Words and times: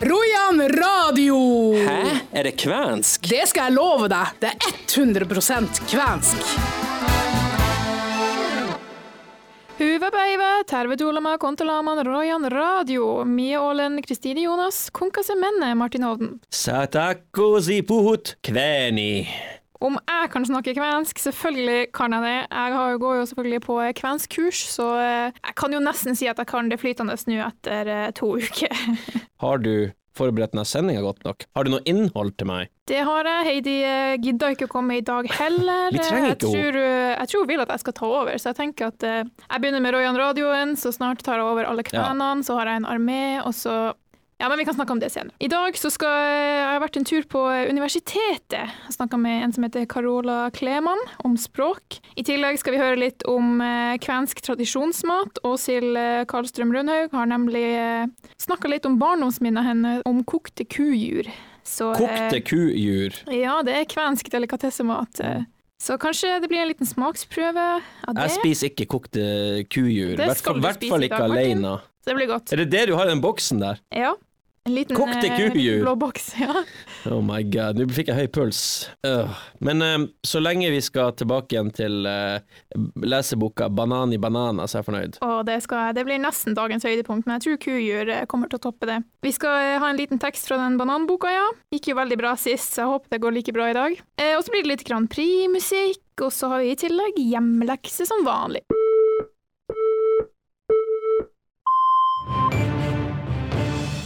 Rojan 0.00 0.68
radio! 0.68 1.36
Hæ? 1.74 2.02
Er 2.32 2.42
det 2.46 2.52
kvensk? 2.62 3.24
Det 3.26 3.48
skal 3.50 3.66
jeg 3.66 3.74
love 3.74 4.06
deg. 4.08 4.36
Det 4.38 4.52
er 4.54 4.76
100% 4.86 5.80
kvensk. 5.90 6.52
Tervetuloa 10.70 12.02
Rojan 12.06 12.46
radio. 12.50 13.24
Kristine 14.06 14.42
Jonas, 14.46 14.90
kunkase 14.90 15.34
menne 15.34 15.74
Martin 15.74 16.02
Hovden. 16.06 16.38
Satakosi 16.50 17.82
puhut 17.82 18.36
kveni. 18.42 19.26
Om 19.78 19.98
jeg 20.00 20.30
kan 20.32 20.46
snakke 20.48 20.74
kvensk, 20.74 21.20
selvfølgelig 21.22 21.92
kan 21.94 22.16
jeg 22.16 22.24
det. 22.24 22.38
Jeg 22.50 22.98
går 23.02 23.20
jo 23.20 23.28
selvfølgelig 23.30 23.60
på 23.62 23.76
kvenskkurs, 24.00 24.62
så 24.74 24.88
eh, 24.98 25.36
jeg 25.38 25.54
kan 25.60 25.76
jo 25.76 25.82
nesten 25.84 26.18
si 26.18 26.26
at 26.30 26.40
jeg 26.42 26.50
kan 26.50 26.70
det 26.70 26.80
flytende 26.82 27.14
nå 27.14 27.38
etter 27.46 27.92
eh, 27.94 28.10
to 28.18 28.32
uker. 28.42 28.74
Har 29.44 29.62
du 29.62 29.90
forberedt 30.18 30.54
denne 30.54 30.66
sendinga 30.66 31.02
godt 31.04 31.22
nok? 31.26 31.46
Har 31.54 31.66
du 31.66 31.72
noe 31.76 31.84
innhold 31.86 32.34
til 32.40 32.50
meg? 32.50 32.72
Det 32.90 33.04
har 33.06 33.28
jeg. 33.28 33.46
Heidi 33.48 33.76
gidder 34.24 34.56
ikke 34.56 34.66
å 34.66 34.72
komme 34.72 34.98
i 34.98 35.04
dag 35.04 35.28
heller. 35.38 35.90
Vi 35.94 36.02
trenger 36.02 36.34
ikke 36.34 36.50
henne. 36.50 36.64
tror, 36.72 36.80
eh, 36.82 37.14
jeg 37.14 37.30
tror 37.30 37.44
hun 37.44 37.52
vil 37.52 37.64
at 37.64 37.72
jeg 37.74 37.84
skal 37.84 37.98
ta 38.00 38.10
over, 38.22 38.34
så 38.40 38.50
jeg 38.50 38.58
tenker 38.58 38.90
at 38.90 39.06
eh, 39.06 39.22
jeg 39.44 39.62
begynner 39.62 39.84
med 39.84 39.94
Royan 39.94 40.18
radioen, 40.18 40.74
så 40.80 40.92
snart 40.94 41.22
tar 41.26 41.38
jeg 41.38 41.46
over 41.46 41.70
alle 41.70 41.86
kvenene, 41.86 42.42
så 42.46 42.58
har 42.58 42.72
jeg 42.72 42.82
en 42.82 42.90
armé, 42.96 43.22
og 43.44 43.54
så 43.56 43.78
ja, 44.38 44.48
men 44.48 44.58
vi 44.60 44.64
kan 44.68 44.74
snakke 44.76 44.92
om 44.94 45.00
det 45.02 45.10
senere. 45.12 45.34
I 45.42 45.48
dag 45.50 45.76
så 45.78 45.90
skal 45.90 46.12
jeg 46.14 46.64
har 46.68 46.80
vært 46.82 46.96
en 47.00 47.06
tur 47.08 47.26
på 47.30 47.40
universitetet. 47.70 48.70
Jeg 48.86 48.94
snakka 48.94 49.18
med 49.18 49.44
en 49.44 49.52
som 49.56 49.64
heter 49.66 49.86
Carola 49.90 50.50
Kleman 50.54 51.00
om 51.26 51.34
språk. 51.40 51.98
I 52.16 52.22
tillegg 52.26 52.58
skal 52.60 52.76
vi 52.76 52.80
høre 52.82 53.00
litt 53.00 53.24
om 53.28 53.58
eh, 53.64 53.96
kvensk 54.04 54.40
tradisjonsmat. 54.46 55.42
Åshild 55.48 55.98
eh, 55.98 56.22
Karlstrøm 56.30 56.72
Rønhaug 56.74 57.12
har 57.18 57.26
nemlig 57.30 57.66
eh, 57.74 58.06
snakka 58.38 58.70
litt 58.70 58.86
om 58.86 58.98
barndomsminnet 59.02 59.66
hennes 59.66 60.02
om 60.08 60.22
kokte 60.28 60.64
kujur. 60.70 61.26
Så, 61.68 61.90
Kokte 61.98 62.40
kujur. 62.48 63.12
ja, 63.34 63.58
det 63.66 63.74
er 63.76 63.88
kvensk 63.90 64.30
delikatessemat. 64.32 65.20
eh. 65.20 65.42
Så 65.78 65.94
kanskje 66.00 66.40
det 66.42 66.48
blir 66.50 66.62
en 66.64 66.70
liten 66.72 66.88
smaksprøve 66.88 67.66
av 68.08 68.14
det. 68.16 68.24
Jeg 68.24 68.38
spiser 68.40 68.70
ikke 68.72 68.86
kokte 68.96 69.26
kujur. 69.70 70.14
I 70.16 70.24
hvert 70.24 70.40
fall 70.88 71.04
ikke 71.06 71.20
alene. 71.28 71.76
Det 72.08 72.16
blir 72.16 72.26
godt. 72.30 72.52
Er 72.56 72.62
det 72.64 72.70
det 72.72 72.86
du 72.88 72.94
har 72.96 73.06
i 73.06 73.12
den 73.12 73.20
boksen 73.22 73.60
der? 73.62 73.78
Ja. 73.94 74.14
En 74.68 74.74
liten 74.74 74.96
Kokte 74.96 75.28
kujur. 75.28 75.80
blå 75.80 75.94
boks. 75.96 76.34
Ja. 76.38 76.64
Oh 77.08 77.22
my 77.24 77.40
god, 77.42 77.78
nå 77.78 77.86
fikk 77.94 78.10
jeg 78.10 78.18
høy 78.18 78.26
puls. 78.34 78.60
Uh. 79.06 79.30
Men 79.64 79.80
uh, 79.80 80.02
så 80.26 80.42
lenge 80.42 80.68
vi 80.74 80.80
skal 80.84 81.14
tilbake 81.16 81.54
igjen 81.54 81.70
til 81.72 82.04
uh, 82.04 82.42
leseboka 83.00 83.70
'Banan 83.72 84.12
i 84.12 84.18
banana', 84.20 84.66
så 84.68 84.78
er 84.78 84.82
jeg 84.82 84.88
fornøyd. 84.90 85.18
Oh, 85.24 85.40
det, 85.46 85.56
skal, 85.64 85.94
det 85.96 86.04
blir 86.04 86.20
nesten 86.20 86.56
dagens 86.58 86.84
høydepunkt, 86.84 87.24
men 87.24 87.38
jeg 87.38 87.46
tror 87.46 87.62
kujur 87.64 88.12
eh, 88.12 88.26
kommer 88.28 88.52
til 88.52 88.60
å 88.60 88.66
toppe 88.68 88.90
det. 88.90 88.98
Vi 89.24 89.32
skal 89.32 89.80
ha 89.80 89.88
en 89.88 90.00
liten 90.00 90.20
tekst 90.20 90.50
fra 90.50 90.60
den 90.60 90.76
bananboka, 90.80 91.32
ja. 91.32 91.48
Gikk 91.72 91.94
jo 91.94 91.98
veldig 92.02 92.20
bra 92.20 92.34
sist, 92.36 92.74
så 92.74 92.84
jeg 92.84 92.92
håper 92.92 93.16
det 93.16 93.22
går 93.24 93.38
like 93.38 93.56
bra 93.56 93.70
i 93.72 93.78
dag. 93.78 93.96
Og 94.36 94.44
så 94.44 94.52
blir 94.52 94.66
det 94.66 94.74
litt 94.74 94.86
Grand 94.88 95.08
Prix-musikk, 95.08 96.04
og 96.20 96.34
så 96.34 96.52
har 96.52 96.64
vi 96.64 96.74
i 96.74 96.78
tillegg 96.84 97.22
hjemmelekse 97.24 98.04
som 98.10 98.26
vanlig. 98.26 98.66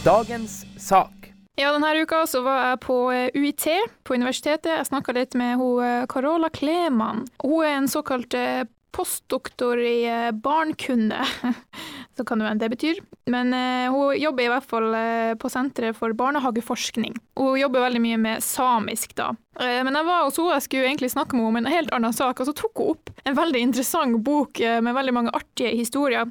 Dagens 0.03 0.65
sak. 0.77 1.33
Ja, 1.55 1.69
denne 1.71 1.93
uka 2.01 2.25
så 2.27 2.41
var 2.43 2.57
jeg 2.65 2.79
på 2.83 2.95
eh, 3.15 3.29
UiT, 3.39 3.63
på 4.03 4.17
universitetet. 4.17 4.67
Jeg 4.73 4.89
snakka 4.89 5.13
litt 5.15 5.37
med 5.39 5.55
hun 5.61 5.79
eh, 5.79 6.03
Carola 6.11 6.49
Kleman. 6.51 7.21
Hun 7.39 7.61
er 7.63 7.77
en 7.77 7.87
såkalt 7.87 8.35
eh, 8.35 8.65
postdoktor 8.91 9.79
i 9.79 10.03
barnkunde. 10.43 11.23
Så 12.17 12.25
kan 12.27 12.41
det 12.41 12.49
være 12.49 12.59
det 12.61 12.69
betyr. 12.75 12.99
Men 13.31 13.55
hun 13.89 14.11
jobber 14.21 14.43
i 14.43 14.49
hvert 14.51 14.67
fall 14.69 14.93
på 15.41 15.49
Senteret 15.49 15.97
for 15.97 16.13
barnehageforskning. 16.13 17.15
Hun 17.39 17.57
jobber 17.57 17.87
veldig 17.87 18.01
mye 18.03 18.19
med 18.21 18.43
samisk, 18.45 19.15
da. 19.17 19.31
Men 19.57 19.97
jeg 19.97 20.05
var 20.05 20.27
hos 20.27 20.37
henne, 20.37 20.59
jeg 20.59 20.65
skulle 20.67 20.91
egentlig 20.91 21.09
snakke 21.09 21.33
med 21.33 21.41
henne 21.41 21.55
om 21.55 21.57
en 21.63 21.71
helt 21.73 21.95
annen 21.97 22.13
sak, 22.13 22.37
og 22.37 22.51
så 22.51 22.53
tok 22.53 22.83
hun 22.83 22.93
opp 22.93 23.09
en 23.25 23.39
veldig 23.39 23.63
interessant 23.65 24.21
bok 24.21 24.61
med 24.61 24.93
veldig 24.93 25.15
mange 25.17 25.33
artige 25.33 25.73
historier. 25.73 26.29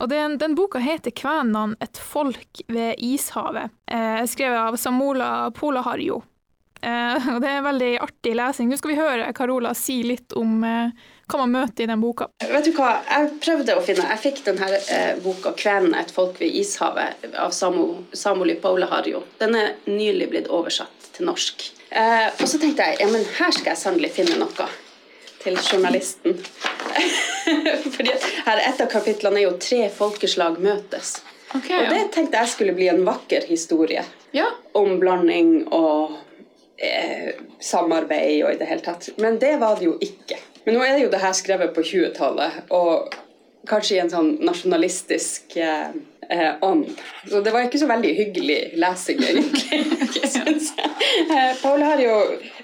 Og 0.00 0.08
den, 0.08 0.38
den 0.40 0.54
boka 0.56 0.80
heter 0.80 1.12
'Kvenene 1.12 1.76
et 1.80 1.98
folk 2.00 2.62
ved 2.68 2.94
ishavet', 3.04 3.70
eh, 3.92 4.24
skrevet 4.26 4.58
av 4.58 4.76
Samola 4.76 5.50
Polaharjo. 5.50 6.22
Eh, 6.82 7.28
og 7.34 7.40
det 7.44 7.48
er 7.52 7.64
veldig 7.64 7.90
artig 8.00 8.34
lesing. 8.36 8.70
Nå 8.70 8.78
skal 8.80 8.94
vi 8.94 9.00
høre 9.00 9.32
Carola 9.36 9.74
si 9.76 9.98
litt 10.06 10.32
om 10.40 10.62
eh, 10.64 10.94
hva 11.28 11.42
man 11.42 11.52
møter 11.52 11.84
i 11.84 11.90
den 11.90 12.00
boka. 12.00 12.30
Vet 12.40 12.70
du 12.70 12.72
hva, 12.78 12.94
jeg 13.04 13.34
prøvde 13.44 13.76
å 13.76 13.82
finne 13.84 14.06
Jeg 14.08 14.22
fikk 14.22 14.40
denne 14.48 14.70
eh, 14.88 15.12
boka 15.20 15.52
'Kvenene 15.52 16.00
et 16.00 16.14
folk 16.14 16.40
ved 16.40 16.56
ishavet' 16.62 17.36
av 17.36 17.52
Samo, 17.52 18.06
Samoli 18.16 18.56
Polaharjo. 18.62 19.22
Den 19.42 19.58
er 19.60 19.74
nylig 19.84 20.30
blitt 20.32 20.48
oversatt 20.48 21.10
til 21.12 21.28
norsk. 21.28 21.68
Eh, 21.90 22.28
og 22.40 22.46
så 22.48 22.56
tenkte 22.62 22.88
jeg 22.88 23.02
ja, 23.02 23.10
men 23.12 23.28
her 23.36 23.52
skal 23.52 23.74
jeg 23.74 23.84
sannelig 23.84 24.14
finne 24.16 24.40
noe 24.40 24.70
til 25.40 25.56
journalisten. 25.60 26.40
Fordi 27.96 28.14
her 28.46 28.62
Et 28.68 28.80
av 28.80 28.88
kapitlene 28.92 29.40
er 29.40 29.46
jo 29.48 29.56
'Tre 29.58 29.88
folkeslag 29.94 30.58
møtes'. 30.62 31.20
Og 31.54 31.62
det 31.66 32.02
tenkte 32.14 32.38
jeg 32.38 32.48
skulle 32.52 32.74
bli 32.76 32.88
en 32.88 33.04
vakker 33.04 33.46
historie 33.48 34.04
Ja. 34.32 34.46
om 34.78 35.00
blanding 35.00 35.66
og 35.74 36.12
eh, 36.78 37.32
samarbeid 37.60 38.44
og 38.44 38.52
i 38.52 38.58
det 38.60 38.68
hele 38.70 38.84
tatt. 38.84 39.08
Men 39.18 39.38
det 39.42 39.56
var 39.58 39.76
det 39.80 39.88
jo 39.88 39.96
ikke. 40.00 40.38
Men 40.64 40.76
nå 40.76 40.84
er 40.84 40.94
det 40.94 41.02
jo 41.08 41.10
det 41.10 41.20
her 41.20 41.32
skrevet 41.34 41.74
på 41.74 41.82
20-tallet, 41.82 42.62
og 42.70 43.14
kanskje 43.66 43.96
i 43.96 44.00
en 44.04 44.12
sånn 44.12 44.30
nasjonalistisk 44.46 45.56
eh, 45.56 45.90
eh, 46.30 46.54
ånd. 46.60 46.86
Så 47.28 47.40
det 47.40 47.50
var 47.50 47.66
ikke 47.66 47.78
så 47.78 47.88
veldig 47.90 48.14
hyggelig 48.14 48.60
lesing, 48.80 49.22
egentlig. 49.22 49.84
synes 50.32 50.72
jeg. 50.76 50.90
Eh, 51.30 51.52
Paul 51.62 51.82
har 51.82 52.00
jo 52.02 52.16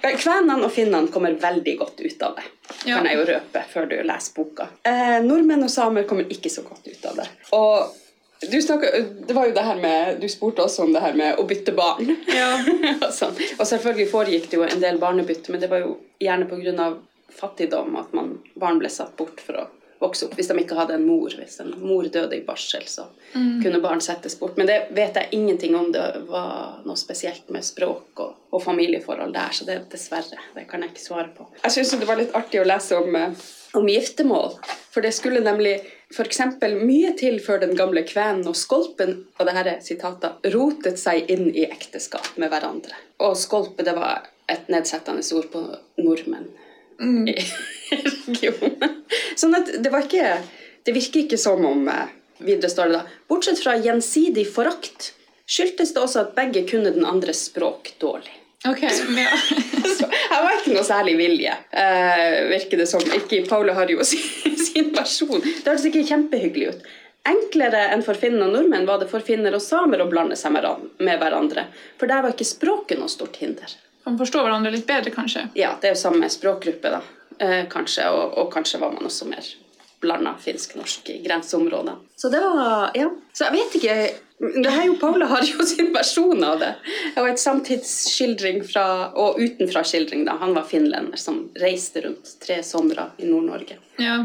Kvenene 0.06 0.66
og 0.66 0.72
finnene 0.72 1.10
kommer 1.12 1.34
veldig 1.41 1.77
godt 1.78 2.00
ut 2.00 2.22
av 2.22 2.38
det. 2.38 2.49
Ja. 2.87 2.97
Kan 2.97 3.09
jeg 3.10 3.21
jo 3.21 3.28
røpe 3.32 3.62
før 3.71 3.88
du 3.91 3.97
leser 4.06 4.34
boka. 4.37 4.69
Eh, 4.87 5.19
nordmenn 5.25 5.66
og 5.66 5.72
samer 5.72 6.06
kommer 6.09 6.28
ikke 6.32 6.53
så 6.53 6.65
godt 6.66 6.87
ut 6.87 7.09
av 7.10 7.22
det. 7.22 7.28
Og 7.56 7.94
du, 8.50 8.59
snakket, 8.62 9.12
det 9.27 9.34
var 9.34 9.49
jo 9.49 9.54
det 9.56 9.65
her 9.65 9.78
med, 9.81 10.21
du 10.21 10.28
spurte 10.28 10.65
også 10.66 10.84
om 10.84 10.93
det 10.94 11.03
her 11.03 11.16
med 11.16 11.41
å 11.41 11.47
bytte 11.48 11.72
barn. 11.77 12.12
og, 13.00 13.09
sånn. 13.15 13.37
og 13.56 13.65
selvfølgelig 13.65 14.10
foregikk 14.12 14.50
det 14.50 14.60
jo 14.60 14.66
en 14.66 14.83
del 14.83 15.00
barnebytte, 15.03 15.53
men 15.53 15.62
det 15.62 15.72
var 15.72 15.83
jo 15.83 15.97
gjerne 16.22 16.48
pga. 16.50 16.91
fattigdom 17.37 17.97
at 18.00 18.12
man, 18.16 18.38
barn 18.54 18.78
ble 18.81 18.88
satt 18.88 19.16
bort 19.16 19.41
for 19.44 19.60
å 19.60 19.65
vokse 19.99 20.27
opp. 20.27 20.34
Hvis 20.37 20.51
de 20.51 20.57
ikke 20.61 20.77
hadde 20.79 20.97
en 20.99 21.07
mor. 21.07 21.33
Hvis 21.33 21.59
en 21.62 21.73
mor 21.81 22.07
døde 22.12 22.37
i 22.37 22.45
barsel, 22.45 22.84
så 22.91 23.09
kunne 23.33 23.81
barn 23.84 24.03
settes 24.05 24.39
bort. 24.39 24.57
Men 24.61 24.69
det 24.71 24.79
vet 24.97 25.17
jeg 25.17 25.33
ingenting 25.37 25.77
om 25.79 25.91
det 25.95 26.05
var 26.29 26.83
noe 26.87 26.99
spesielt 27.01 27.49
med 27.55 27.65
språk 27.67 28.23
og, 28.25 28.34
og 28.53 28.62
familieforhold 28.65 29.34
der, 29.34 29.53
så 29.53 29.69
det 29.69 29.81
dessverre, 29.93 30.41
det 30.55 30.67
kan 30.71 30.84
jeg 30.84 30.95
ikke 30.95 31.05
svare 31.05 31.31
på. 31.37 31.49
Jeg 31.62 31.77
syns 31.77 31.95
det 31.97 32.09
var 32.09 32.21
litt 32.21 32.34
artig 32.37 32.62
å 32.62 32.67
lese 32.69 32.99
om, 32.99 33.17
eh, 33.19 33.47
om 33.77 33.89
giftermål, 33.91 34.57
for 34.93 35.05
det 35.05 35.12
skulle 35.17 35.43
nemlig 35.45 35.79
f.eks. 36.13 36.41
mye 36.78 37.13
til 37.19 37.41
før 37.43 37.65
den 37.65 37.75
gamle 37.78 38.05
kvenen 38.07 38.47
og 38.49 38.57
skolpen 38.57 39.19
og 39.39 39.49
det 39.49 39.57
her 39.57 39.73
er 39.75 39.83
sitatet, 39.84 40.39
rotet 40.55 41.01
seg 41.03 41.28
inn 41.33 41.51
i 41.51 41.67
ekteskap 41.67 42.37
med 42.41 42.53
hverandre. 42.53 42.95
Og 43.27 43.37
skolpe 43.39 43.84
det 43.87 43.97
var 43.97 44.31
et 44.51 44.71
nedsettende 44.71 45.25
ord 45.34 45.51
på 45.51 45.65
nordmenn 45.99 46.47
i 47.01 47.34
regionen. 48.27 49.03
Sånn 49.41 49.57
at 49.59 49.71
det 49.83 49.93
var 49.93 50.07
ikke 50.07 50.39
Det 50.87 50.95
virker 50.97 51.25
ikke 51.25 51.39
som 51.41 51.65
om 51.67 51.89
eh, 51.93 52.09
Videre 52.39 52.71
står 52.73 52.91
det 52.91 52.99
da 52.99 53.19
Bortsett 53.29 53.61
fra 53.62 53.77
gjensidig 53.81 54.47
forakt 54.49 55.12
skyldtes 55.47 55.95
det 55.95 56.03
også 56.03 56.25
at 56.25 56.34
begge 56.34 56.65
kunne 56.67 56.91
den 56.91 57.07
andres 57.07 57.45
språk 57.47 57.93
dårlig. 58.03 58.33
Ok, 58.67 58.83
ja. 59.23 59.37
Så 59.99 60.09
her 60.11 60.43
var 60.43 60.57
ikke 60.59 60.75
noe 60.75 60.84
særlig 60.87 61.17
vilje, 61.21 61.55
eh, 61.71 62.39
virker 62.51 62.83
det 62.83 62.89
som. 62.91 63.05
Ikke 63.15 63.45
Paula 63.47 63.77
Harjo 63.77 64.05
sin, 64.05 64.57
sin 64.59 64.91
versjon. 64.97 65.39
Det 65.39 65.63
hørtes 65.69 65.87
ikke 65.91 66.07
kjempehyggelig 66.09 66.73
ut. 66.75 66.89
Enklere 67.27 67.89
enn 67.95 68.04
for 68.07 68.19
finner 68.19 68.47
og 68.47 68.54
nordmenn 68.54 68.87
var 68.87 69.01
det 69.03 69.09
for 69.10 69.25
finner 69.25 69.54
og 69.57 69.63
samer 69.63 70.03
å 70.03 70.10
blande 70.10 70.39
seg 70.39 70.54
med 70.54 70.66
med 71.03 71.19
hverandre. 71.22 71.66
For 71.99 72.10
der 72.10 72.22
var 72.22 72.34
ikke 72.34 72.47
språket 72.47 73.01
noe 73.01 73.10
stort 73.10 73.39
hinder. 73.42 73.71
Man 74.06 74.18
forstår 74.20 74.47
hverandre 74.47 74.70
litt 74.74 74.86
bedre, 74.86 75.10
kanskje. 75.14 75.48
Ja, 75.58 75.74
det 75.80 75.91
er 75.91 75.94
jo 75.97 76.00
samme 76.00 76.28
språkgruppe, 76.30 76.91
da. 76.94 77.00
Eh, 77.42 77.64
kanskje, 77.68 78.06
og, 78.14 78.36
og 78.38 78.53
kanskje 78.54 78.78
var 78.80 78.92
man 78.94 79.04
også 79.08 79.26
mer 79.28 79.44
blanda 80.00 80.34
finsk-norsk 80.41 81.08
i 81.10 81.18
grenseområdet. 81.24 81.94
Så 82.20 82.28
det 82.32 82.41
var 82.44 82.92
Ja. 82.94 83.08
Så 83.34 83.48
jeg 83.48 83.53
vet 83.56 83.76
ikke 83.80 83.97
det 84.38 84.68
her 84.70 84.82
er 84.82 84.86
jo 84.91 84.97
Paula 85.00 85.24
har 85.30 85.41
jo 85.48 85.64
sin 85.64 85.88
versjon 85.97 86.44
av 86.44 86.58
det. 86.60 86.74
Og 87.16 87.28
et 87.30 87.41
samtidsskildring 87.41 88.62
fra, 88.68 89.12
og 89.16 89.38
utenfra-skildring. 89.41 90.26
da. 90.28 90.34
Han 90.42 90.53
var 90.54 90.66
finlender 90.68 91.16
som 91.16 91.47
reiste 91.60 92.03
rundt 92.04 92.34
tre 92.44 92.58
somre 92.62 93.08
i 93.18 93.30
Nord-Norge. 93.30 93.78
Ja. 93.98 94.18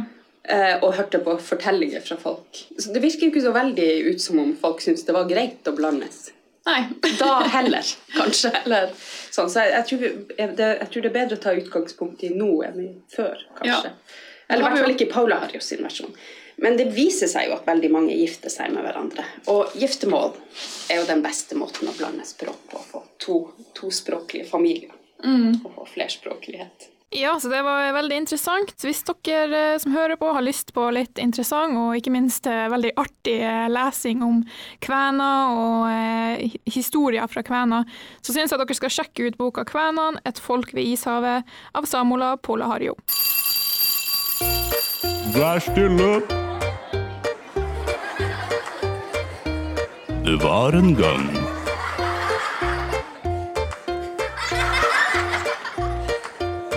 eh, 0.43 0.75
Og 0.83 0.93
hørte 0.99 1.19
på 1.23 1.37
fortellinger 1.39 2.03
fra 2.03 2.17
folk. 2.19 2.59
Så 2.77 2.91
Det 2.93 3.01
virker 3.01 3.25
jo 3.27 3.31
ikke 3.31 3.45
så 3.47 3.55
veldig 3.55 3.89
ut 4.11 4.21
som 4.21 4.39
om 4.43 4.51
folk 4.61 4.83
syntes 4.83 5.05
det 5.07 5.15
var 5.15 5.29
greit 5.31 5.63
å 5.71 5.75
blandes. 5.79 6.29
Nei. 6.67 6.81
Da 7.21 7.39
heller, 7.55 7.85
kanskje. 8.15 8.51
Eller 8.65 8.91
sånn. 8.97 9.49
Så 9.49 9.63
jeg, 9.65 9.71
jeg, 9.77 9.87
tror, 9.89 10.03
vi- 10.03 10.51
det, 10.59 10.67
jeg 10.81 10.89
tror 10.93 11.01
det 11.05 11.09
er 11.11 11.15
bedre 11.15 11.37
å 11.39 11.41
ta 11.47 11.55
utgangspunkt 11.57 12.23
i 12.27 12.29
nå 12.35 12.51
enn 12.67 12.79
i 12.83 12.91
før, 13.15 13.41
kanskje. 13.57 13.91
Ja. 13.91 14.21
Eller 14.51 14.61
i 14.61 14.67
hvert 14.67 14.81
fall 14.83 14.93
ikke 14.97 15.09
Paula 15.13 15.39
Harjos 15.45 15.69
sin 15.71 15.81
versjon. 15.85 16.13
Men 16.61 16.75
det 16.77 16.89
viser 16.93 17.29
seg 17.31 17.47
jo 17.47 17.55
at 17.55 17.65
veldig 17.65 17.89
mange 17.89 18.13
gifter 18.19 18.51
seg 18.53 18.69
med 18.75 18.83
hverandre. 18.85 19.23
Og 19.49 19.71
giftermål 19.79 20.35
er 20.91 20.99
jo 20.99 21.05
den 21.09 21.23
beste 21.23 21.55
måten 21.57 21.89
å 21.89 21.93
blande 21.97 22.25
språk 22.27 22.59
på. 22.69 22.81
Få 22.91 23.01
to 23.23 23.37
tospråklige 23.79 24.45
familier. 24.49 24.91
Og 25.23 25.71
få 25.77 25.87
flerspråklighet. 25.95 26.89
Ja, 27.13 27.39
så 27.39 27.49
det 27.49 27.59
var 27.61 27.91
veldig 27.93 28.15
interessant. 28.21 28.71
Hvis 28.79 29.01
dere 29.03 29.73
eh, 29.73 29.79
som 29.83 29.91
hører 29.91 30.15
på 30.15 30.29
har 30.31 30.45
lyst 30.45 30.71
på 30.71 30.85
litt 30.95 31.19
interessant 31.19 31.75
og 31.75 31.97
ikke 31.99 32.13
minst 32.13 32.47
eh, 32.47 32.69
veldig 32.71 32.93
artig 32.95 33.35
eh, 33.43 33.67
lesing 33.67 34.23
om 34.23 34.37
kvener 34.79 35.51
og 35.51 35.89
eh, 35.91 36.55
historier 36.71 37.27
fra 37.27 37.43
kvener, 37.43 37.83
så 38.23 38.31
syns 38.31 38.55
jeg 38.55 38.63
dere 38.63 38.79
skal 38.79 38.95
sjekke 38.95 39.27
ut 39.27 39.39
boka 39.41 39.67
'Kvenene 39.67 40.23
et 40.23 40.39
folk 40.39 40.71
ved 40.71 40.87
ishavet' 40.87 41.43
av 41.75 41.83
Samola 41.83 42.37
Polaharjo. 42.39 42.95
Vær 45.35 45.59
stille. 45.59 46.11
Det 50.23 50.39
var 50.39 50.79
en 50.79 50.95
gang 50.95 51.40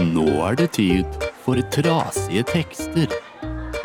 Nå 0.04 0.24
er 0.44 0.56
det 0.58 0.66
tid 0.76 1.22
for 1.44 1.56
trasige 1.72 2.42
tekster. 2.50 3.08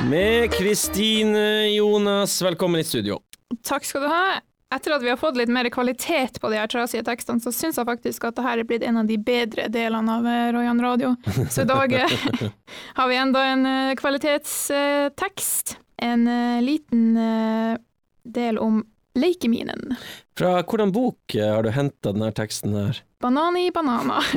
Med 0.10 0.50
Kristine 0.52 1.70
Jonas, 1.72 2.34
velkommen 2.44 2.82
i 2.82 2.84
studio. 2.84 3.22
Takk 3.64 3.88
skal 3.88 4.04
du 4.04 4.10
ha. 4.12 4.40
Etter 4.76 4.98
at 4.98 5.06
vi 5.06 5.10
har 5.14 5.20
fått 5.22 5.40
litt 5.40 5.52
mer 5.54 5.70
kvalitet 5.72 6.42
på 6.42 6.52
de 6.52 6.60
her 6.60 6.68
trasige 6.70 7.06
tekstene, 7.08 7.40
så 7.40 7.54
syns 7.56 7.80
jeg 7.80 7.88
faktisk 7.88 8.28
at 8.28 8.36
dette 8.36 8.52
er 8.52 8.68
blitt 8.68 8.84
en 8.86 9.00
av 9.00 9.08
de 9.08 9.16
bedre 9.16 9.70
delene 9.72 10.18
av 10.20 10.28
eh, 10.28 10.50
Royan 10.58 10.84
Radio. 10.84 11.16
Så 11.54 11.64
i 11.64 11.70
dag 11.70 11.96
eh, 11.96 12.18
har 13.00 13.10
vi 13.10 13.22
enda 13.24 13.46
en 13.54 13.66
eh, 13.70 13.96
kvalitetstekst. 14.00 15.78
En 16.04 16.30
liten 16.64 17.08
del 18.24 18.60
om 18.64 18.84
leikeminen. 19.18 19.96
Fra 20.38 20.62
hvordan 20.64 20.92
bok 20.96 21.36
eh, 21.36 21.48
har 21.50 21.64
du 21.66 21.72
henta 21.76 22.12
denne 22.14 22.32
teksten 22.36 22.76
her? 22.78 23.00
Banan 23.20 23.58
i 23.60 23.70
banana. 23.76 24.22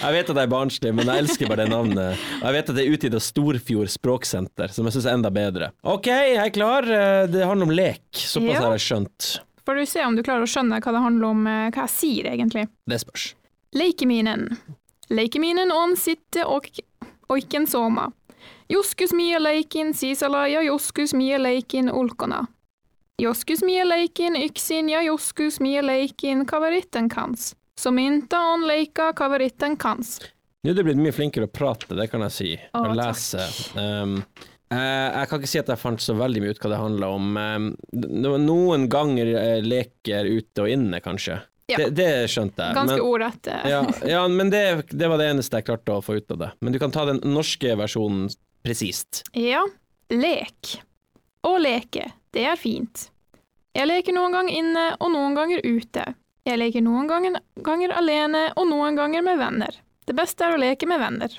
Jeg 0.00 0.12
vet 0.14 0.30
at 0.30 0.36
jeg 0.38 0.46
er 0.46 0.50
barnslig, 0.50 0.90
men 0.96 1.08
jeg 1.10 1.20
elsker 1.24 1.50
bare 1.50 1.64
det 1.66 1.72
navnet. 1.72 2.20
Og 2.40 2.46
jeg 2.48 2.54
vet 2.56 2.70
at 2.72 2.76
det 2.78 2.84
er 2.86 2.94
utgitt 2.94 3.16
av 3.18 3.22
Storfjord 3.24 3.90
Språksenter, 3.92 4.72
som 4.72 4.86
jeg 4.88 4.94
syns 4.96 5.08
er 5.10 5.16
enda 5.18 5.30
bedre. 5.34 5.68
OK, 5.84 6.06
jeg 6.08 6.38
er 6.40 6.52
klar. 6.54 6.86
Eh, 6.88 7.26
Det 7.28 7.44
handler 7.44 7.68
om 7.68 7.74
lek. 7.76 8.02
Såpass 8.16 8.54
Ja. 8.54 8.62
har 8.64 8.76
jeg 8.78 8.84
skjønt. 8.86 9.28
Får 9.66 9.74
du 9.76 9.84
se 9.86 10.04
om 10.06 10.16
du 10.16 10.22
klarer 10.24 10.46
å 10.46 10.50
skjønne 10.50 10.80
hva 10.80 10.92
det 10.96 11.02
handler 11.04 11.26
om, 11.28 11.46
eh, 11.46 11.70
hva 11.70 11.84
jeg 11.84 11.92
sier 11.96 12.30
egentlig. 12.32 12.68
Det 12.88 13.00
spørs. 13.02 13.34
Leikeminen. 13.76 14.56
Leikeminen 15.10 15.70
on 15.74 15.96
sitte 15.96 16.46
og 16.46 16.66
oiken 17.28 17.66
soma. 17.68 18.08
Joskus 18.70 19.12
mia 19.12 19.38
leikin 19.38 19.92
sisala 19.92 20.46
ja 20.48 20.60
joskus 20.62 21.12
mia 21.12 21.38
leikin 21.38 21.90
ulkona. 21.90 22.46
Joskus 23.20 23.60
mye 23.62 23.84
leikin 23.84 24.36
yksin 24.38 24.88
ja 24.88 25.02
joskus 25.04 25.58
mye 25.60 25.82
leikin 25.84 26.46
kaveritten 26.48 27.10
kans. 27.12 27.54
Som 27.76 27.98
inte 27.98 28.36
on 28.36 28.64
leika 28.68 29.12
kaveritten 29.16 29.76
kans. 29.76 30.18
Nå 30.64 30.72
er 30.72 30.78
du 30.78 30.84
blitt 30.84 31.00
mye 31.00 31.12
flinkere 31.12 31.48
å 31.48 31.52
prate, 31.52 31.92
det 31.96 32.06
kan 32.12 32.24
jeg 32.28 32.36
si. 32.36 32.48
Å, 32.56 32.80
Og 32.80 32.96
lese. 32.96 33.44
Um, 33.76 34.18
eh, 34.72 34.78
jeg 34.78 35.28
kan 35.28 35.40
ikke 35.40 35.52
si 35.52 35.60
at 35.60 35.72
jeg 35.72 35.80
fant 35.80 36.04
så 36.04 36.16
veldig 36.16 36.44
mye 36.44 36.56
ut 36.56 36.64
hva 36.64 36.72
det 36.72 36.80
handla 36.80 37.12
om. 37.16 37.30
Um, 37.36 37.70
noen 38.46 38.88
ganger 38.92 39.32
eh, 39.36 39.60
leker 39.64 40.28
ute 40.28 40.64
og 40.64 40.72
inne, 40.72 41.00
kanskje. 41.04 41.40
Ja. 41.70 41.78
Det, 41.78 41.92
det 42.00 42.10
skjønte 42.32 42.66
jeg. 42.66 42.76
Ganske 42.80 42.98
men, 42.98 43.06
ordrett. 43.06 43.54
ja, 43.68 43.80
ja, 44.16 44.26
men 44.28 44.52
det, 44.52 44.64
det 44.90 45.08
var 45.12 45.20
det 45.20 45.30
eneste 45.36 45.60
jeg 45.60 45.68
klarte 45.68 46.00
å 46.00 46.04
få 46.04 46.16
ut 46.20 46.36
av 46.36 46.44
det. 46.46 46.52
Men 46.64 46.76
du 46.76 46.80
kan 46.82 46.92
ta 46.92 47.04
den 47.08 47.20
norske 47.24 47.76
versjonen 47.80 48.28
presist. 48.64 49.26
Ja, 49.36 49.66
lek. 50.12 50.80
Å 51.46 51.56
leke, 51.56 52.10
det 52.36 52.44
er 52.44 52.58
fint. 52.60 53.08
Jeg 53.76 53.86
leker 53.86 54.12
noen 54.12 54.34
ganger 54.34 54.56
inne 54.60 54.86
og 54.98 55.12
noen 55.14 55.36
ganger 55.38 55.62
ute. 55.64 56.04
Jeg 56.44 56.58
leker 56.60 56.84
noen 56.84 57.08
ganger, 57.08 57.38
ganger 57.64 57.94
alene 57.96 58.46
og 58.58 58.66
noen 58.68 58.96
ganger 58.98 59.24
med 59.24 59.38
venner. 59.40 59.76
Det 60.08 60.16
beste 60.18 60.44
er 60.44 60.56
å 60.56 60.60
leke 60.60 60.88
med 60.90 61.00
venner. 61.00 61.36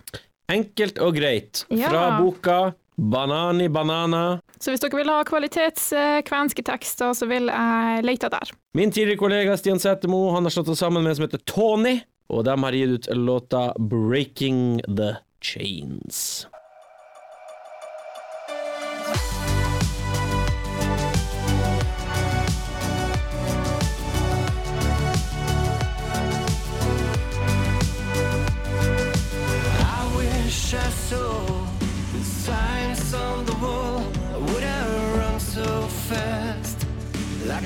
Enkelt 0.51 1.01
og 1.03 1.17
greit. 1.19 1.65
Ja. 1.69 1.89
Fra 1.91 2.05
boka 2.21 2.59
i 3.01 3.69
banana. 3.69 4.39
Så 4.59 4.71
hvis 4.71 4.81
dere 4.83 4.99
vil 4.99 5.09
ha 5.09 5.23
kvalitets 5.25 5.91
eh, 5.97 6.21
kvenske 6.21 6.63
tekster, 6.63 7.13
så 7.17 7.25
vil 7.25 7.49
jeg 7.49 8.05
lete 8.05 8.29
der. 8.29 8.51
Min 8.77 8.91
tidligere 8.93 9.17
kollega 9.17 9.57
Stian 9.57 9.81
Setemo 9.81 10.29
han 10.35 10.45
har 10.45 10.53
slått 10.53 10.69
seg 10.69 10.77
sammen 10.77 11.03
med 11.03 11.11
en 11.11 11.17
som 11.17 11.25
heter 11.25 11.41
Tony, 11.49 11.95
og 12.29 12.45
de 12.45 12.55
har 12.63 12.77
gitt 12.77 12.93
ut 12.93 13.09
låta 13.17 13.71
Breaking 13.79 14.81
the 14.85 15.15
Chains. 15.41 16.45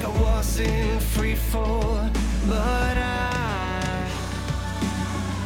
I 0.05 0.07
was 0.21 0.59
in 0.59 0.99
free? 0.99 1.35
But 2.47 2.97
I 2.97 4.07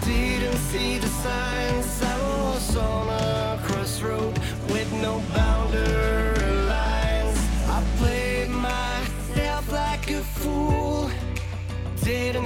didn't 0.03 0.57
see 0.57 0.97
the 0.97 1.07
signs. 1.07 2.03
I 2.03 2.17
was 2.19 2.75
on 2.75 3.07
a 3.07 3.57
crossroad 3.63 4.37
with 4.69 4.91
no 5.01 5.23
boundary 5.33 6.51
lines. 6.75 7.39
I 7.69 7.81
played 7.99 8.49
myself 8.49 9.71
like 9.71 10.11
a 10.11 10.21
fool. 10.21 11.09
Didn't 12.03 12.45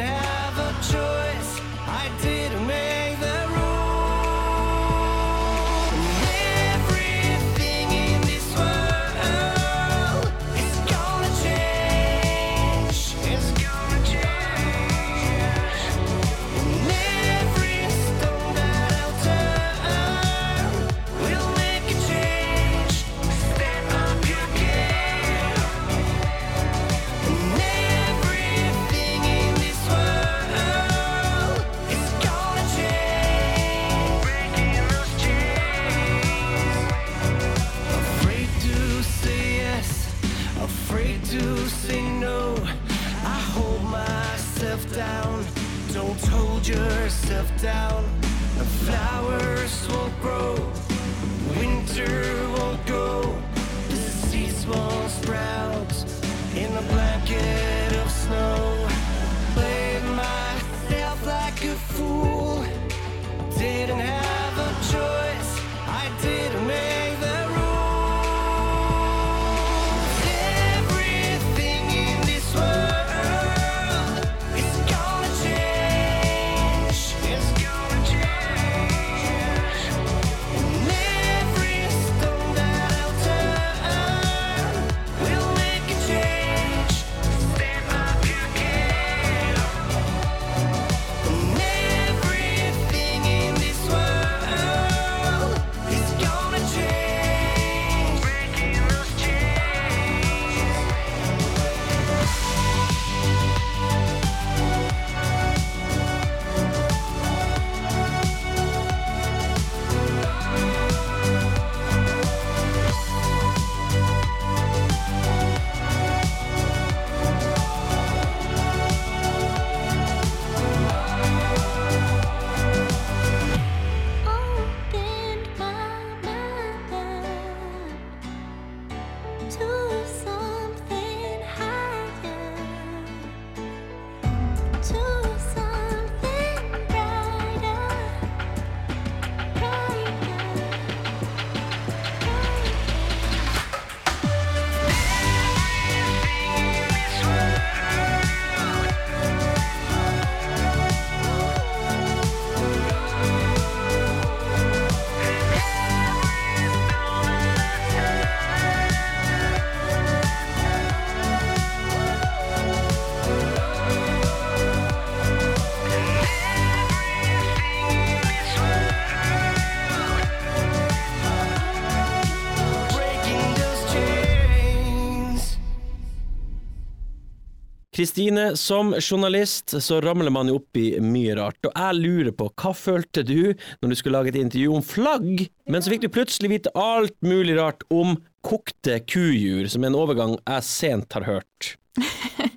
Kristine, 177.94 178.56
som 178.57 178.95
journalist 178.97 179.76
så 179.83 180.00
ramler 180.02 180.33
man 180.33 180.50
jo 180.50 180.57
opp 180.57 180.78
i 180.81 180.95
mye 181.04 181.35
rart, 181.38 181.59
og 181.68 181.76
jeg 181.78 182.00
lurer 182.00 182.33
på 182.33 182.47
hva 182.50 182.71
følte 182.73 183.21
du 183.28 183.54
når 183.83 183.92
du 183.92 183.97
skulle 184.00 184.18
lage 184.18 184.33
et 184.33 184.40
intervju 184.42 184.73
om 184.80 184.85
flagg, 184.85 185.44
men 185.69 185.83
så 185.83 185.94
fikk 185.94 186.07
du 186.07 186.14
plutselig 186.14 186.50
vite 186.56 186.73
alt 186.73 187.16
mulig 187.21 187.59
rart 187.59 187.85
om 187.94 188.18
kokte 188.44 188.97
kujur, 189.06 189.69
som 189.69 189.85
er 189.85 189.94
en 189.94 190.00
overgang 190.02 190.35
jeg 190.42 190.68
sent 190.71 191.19
har 191.19 191.30
hørt. 191.30 191.76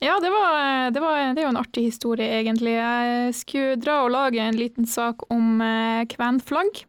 Ja, 0.00 0.14
det, 0.16 0.30
var, 0.32 0.90
det, 0.90 1.00
var, 1.04 1.18
det 1.36 1.42
er 1.42 1.44
jo 1.44 1.50
en 1.52 1.60
artig 1.60 1.82
historie, 1.90 2.24
egentlig. 2.38 2.72
Jeg 2.72 3.34
skulle 3.36 3.74
dra 3.76 3.98
og 4.06 4.14
lage 4.14 4.40
en 4.40 4.56
liten 4.56 4.86
sak 4.88 5.26
om 5.28 5.60
eh, 5.60 6.06
kvenflagg 6.08 6.80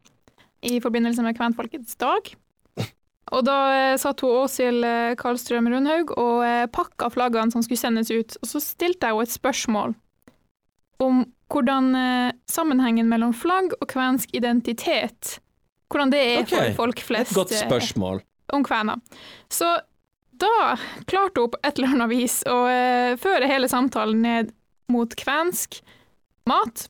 i 0.64 0.78
forbindelse 0.80 1.26
med 1.26 1.36
kvenfolkets 1.36 2.00
dag. 2.00 2.32
Og 3.30 3.44
da 3.46 3.58
eh, 3.76 3.98
satt 4.02 4.24
hun 4.26 4.42
Åshild 4.42 4.86
eh, 4.86 5.14
Karlstrøm 5.20 5.70
Rundhaug 5.72 6.14
og 6.18 6.42
eh, 6.46 6.66
pakka 6.74 7.12
flaggene 7.14 7.54
som 7.54 7.64
skulle 7.64 7.80
sendes 7.80 8.10
ut. 8.12 8.38
Og 8.42 8.50
så 8.50 8.62
stilte 8.64 9.08
jeg 9.08 9.16
henne 9.16 9.28
et 9.30 9.36
spørsmål 9.36 9.94
om 11.02 11.24
hvordan 11.52 11.90
sammenhengen 12.48 13.10
mellom 13.12 13.34
flagg 13.36 13.74
og 13.82 13.88
kvensk 13.92 14.32
identitet 14.38 15.40
Hvordan 15.92 16.12
det 16.14 16.20
er 16.24 16.38
okay. 16.46 16.52
for 16.54 16.86
folk 16.86 17.02
flest. 17.04 17.34
Et 17.34 17.36
godt 17.42 17.52
spørsmål. 17.58 18.22
om 18.56 18.64
kvener. 18.64 19.02
Så 19.52 19.68
da 20.40 20.78
klarte 21.10 21.44
hun 21.44 21.52
på 21.52 21.60
et 21.60 21.82
eller 21.82 21.96
annet 21.98 22.12
vis 22.14 22.38
å 22.48 22.56
føre 23.20 23.50
hele 23.50 23.68
samtalen 23.68 24.22
ned 24.24 24.54
mot 24.94 25.12
kvensk 25.20 25.82
mat, 26.48 26.86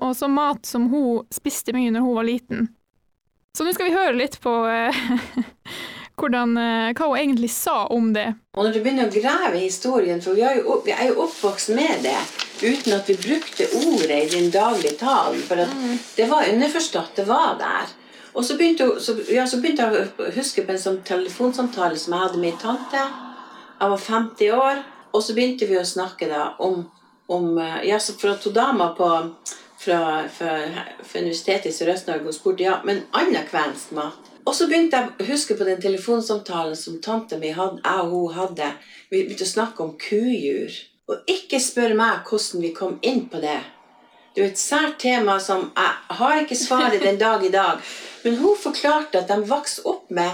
og 0.00 0.10
så 0.18 0.26
mat 0.32 0.66
som 0.66 0.88
hun 0.90 1.22
spiste 1.30 1.76
mye 1.76 1.94
når 1.94 2.08
hun 2.08 2.18
var 2.18 2.26
liten. 2.26 2.66
Så 3.56 3.64
nå 3.64 3.72
skal 3.76 3.90
vi 3.90 3.96
høre 3.96 4.16
litt 4.16 4.38
på 4.40 4.52
eh, 4.64 5.00
hvordan, 6.20 6.54
eh, 6.56 6.92
hva 6.96 7.08
hun 7.10 7.18
egentlig 7.20 7.50
sa 7.52 7.82
om 7.92 8.12
det. 8.14 8.30
Og 8.56 8.64
når 8.64 8.72
du 8.72 8.78
begynner 8.80 9.10
å 9.10 9.12
grave 9.12 9.58
i 9.58 9.66
historien, 9.66 10.22
for 10.24 10.38
vi 10.38 10.44
er, 10.48 10.62
jo, 10.62 10.78
vi 10.86 10.94
er 10.96 11.10
jo 11.10 11.26
oppvokst 11.26 11.74
med 11.76 12.00
det, 12.06 12.16
uten 12.62 12.96
at 12.96 13.10
vi 13.12 13.18
brukte 13.20 13.68
ordet 13.82 14.22
i 14.22 14.30
din 14.32 14.48
daglige 14.54 14.96
tale, 15.02 15.36
for 15.44 15.60
at 15.66 15.76
det 16.16 16.30
var 16.32 16.48
underforstått, 16.48 17.12
det 17.20 17.28
var 17.28 17.58
der. 17.60 17.92
Og 18.32 18.46
så 18.48 18.56
begynte, 18.56 18.88
så, 19.04 19.18
ja, 19.28 19.44
så 19.44 19.60
begynte 19.60 19.84
jeg 19.84 20.08
å 20.08 20.32
huske 20.38 20.64
på 20.64 20.72
en 20.72 20.80
sånn 20.80 21.02
telefonsamtale 21.04 22.00
som 22.00 22.16
jeg 22.16 22.24
hadde 22.24 22.40
med 22.40 22.54
ei 22.54 22.60
tante. 22.62 23.04
Jeg 23.82 23.92
var 23.92 24.06
50 24.06 24.54
år, 24.56 24.84
og 25.12 25.20
så 25.20 25.36
begynte 25.36 25.68
vi 25.68 25.76
å 25.76 25.84
snakke 25.84 26.30
da 26.32 26.54
om, 26.64 26.86
om 27.28 27.52
eh, 27.60 27.82
ja, 27.90 28.00
så 28.00 28.16
for 28.16 28.32
at 28.32 28.48
hun 28.48 28.56
dama 28.56 28.94
på 28.96 29.12
fra, 29.82 30.28
fra, 30.28 30.58
fra 31.02 31.20
Universitetet 31.20 31.72
i 31.72 31.74
Sørøst-Norge 31.74 32.30
og 32.30 32.36
spurte 32.36 32.66
ja, 32.66 32.78
men 32.86 33.02
annen 33.18 33.46
kvensk 33.48 33.94
mat. 33.96 34.30
Og 34.46 34.54
så 34.58 34.66
begynte 34.70 34.98
jeg 34.98 35.10
å 35.10 35.26
huske 35.30 35.56
på 35.58 35.66
den 35.66 35.82
telefonsamtalen 35.82 36.78
som 36.78 36.98
tante 37.02 37.38
mi 37.38 37.52
hadde, 37.54 37.82
jeg 37.84 38.06
og 38.06 38.14
hun 38.14 38.36
hadde. 38.36 38.72
Vi 39.10 39.22
begynte 39.22 39.46
å 39.46 39.52
snakke 39.52 39.84
om 39.84 39.94
kujur. 39.98 40.74
Og 41.10 41.30
ikke 41.30 41.60
spør 41.62 41.94
meg 41.98 42.26
hvordan 42.26 42.62
vi 42.62 42.72
kom 42.74 42.98
inn 43.06 43.26
på 43.30 43.42
det. 43.42 43.60
Det 44.32 44.42
er 44.42 44.48
et 44.48 44.60
sært 44.60 44.96
tema 45.02 45.36
som 45.42 45.66
jeg 45.76 46.18
har 46.18 46.38
ikke 46.40 46.56
svaret 46.56 47.02
den 47.04 47.18
dag 47.20 47.42
i 47.44 47.52
dag. 47.52 47.82
Men 48.24 48.38
hun 48.40 48.58
forklarte 48.58 49.20
at 49.20 49.30
de 49.30 49.42
vokste 49.50 49.84
opp 49.90 50.10
med, 50.14 50.30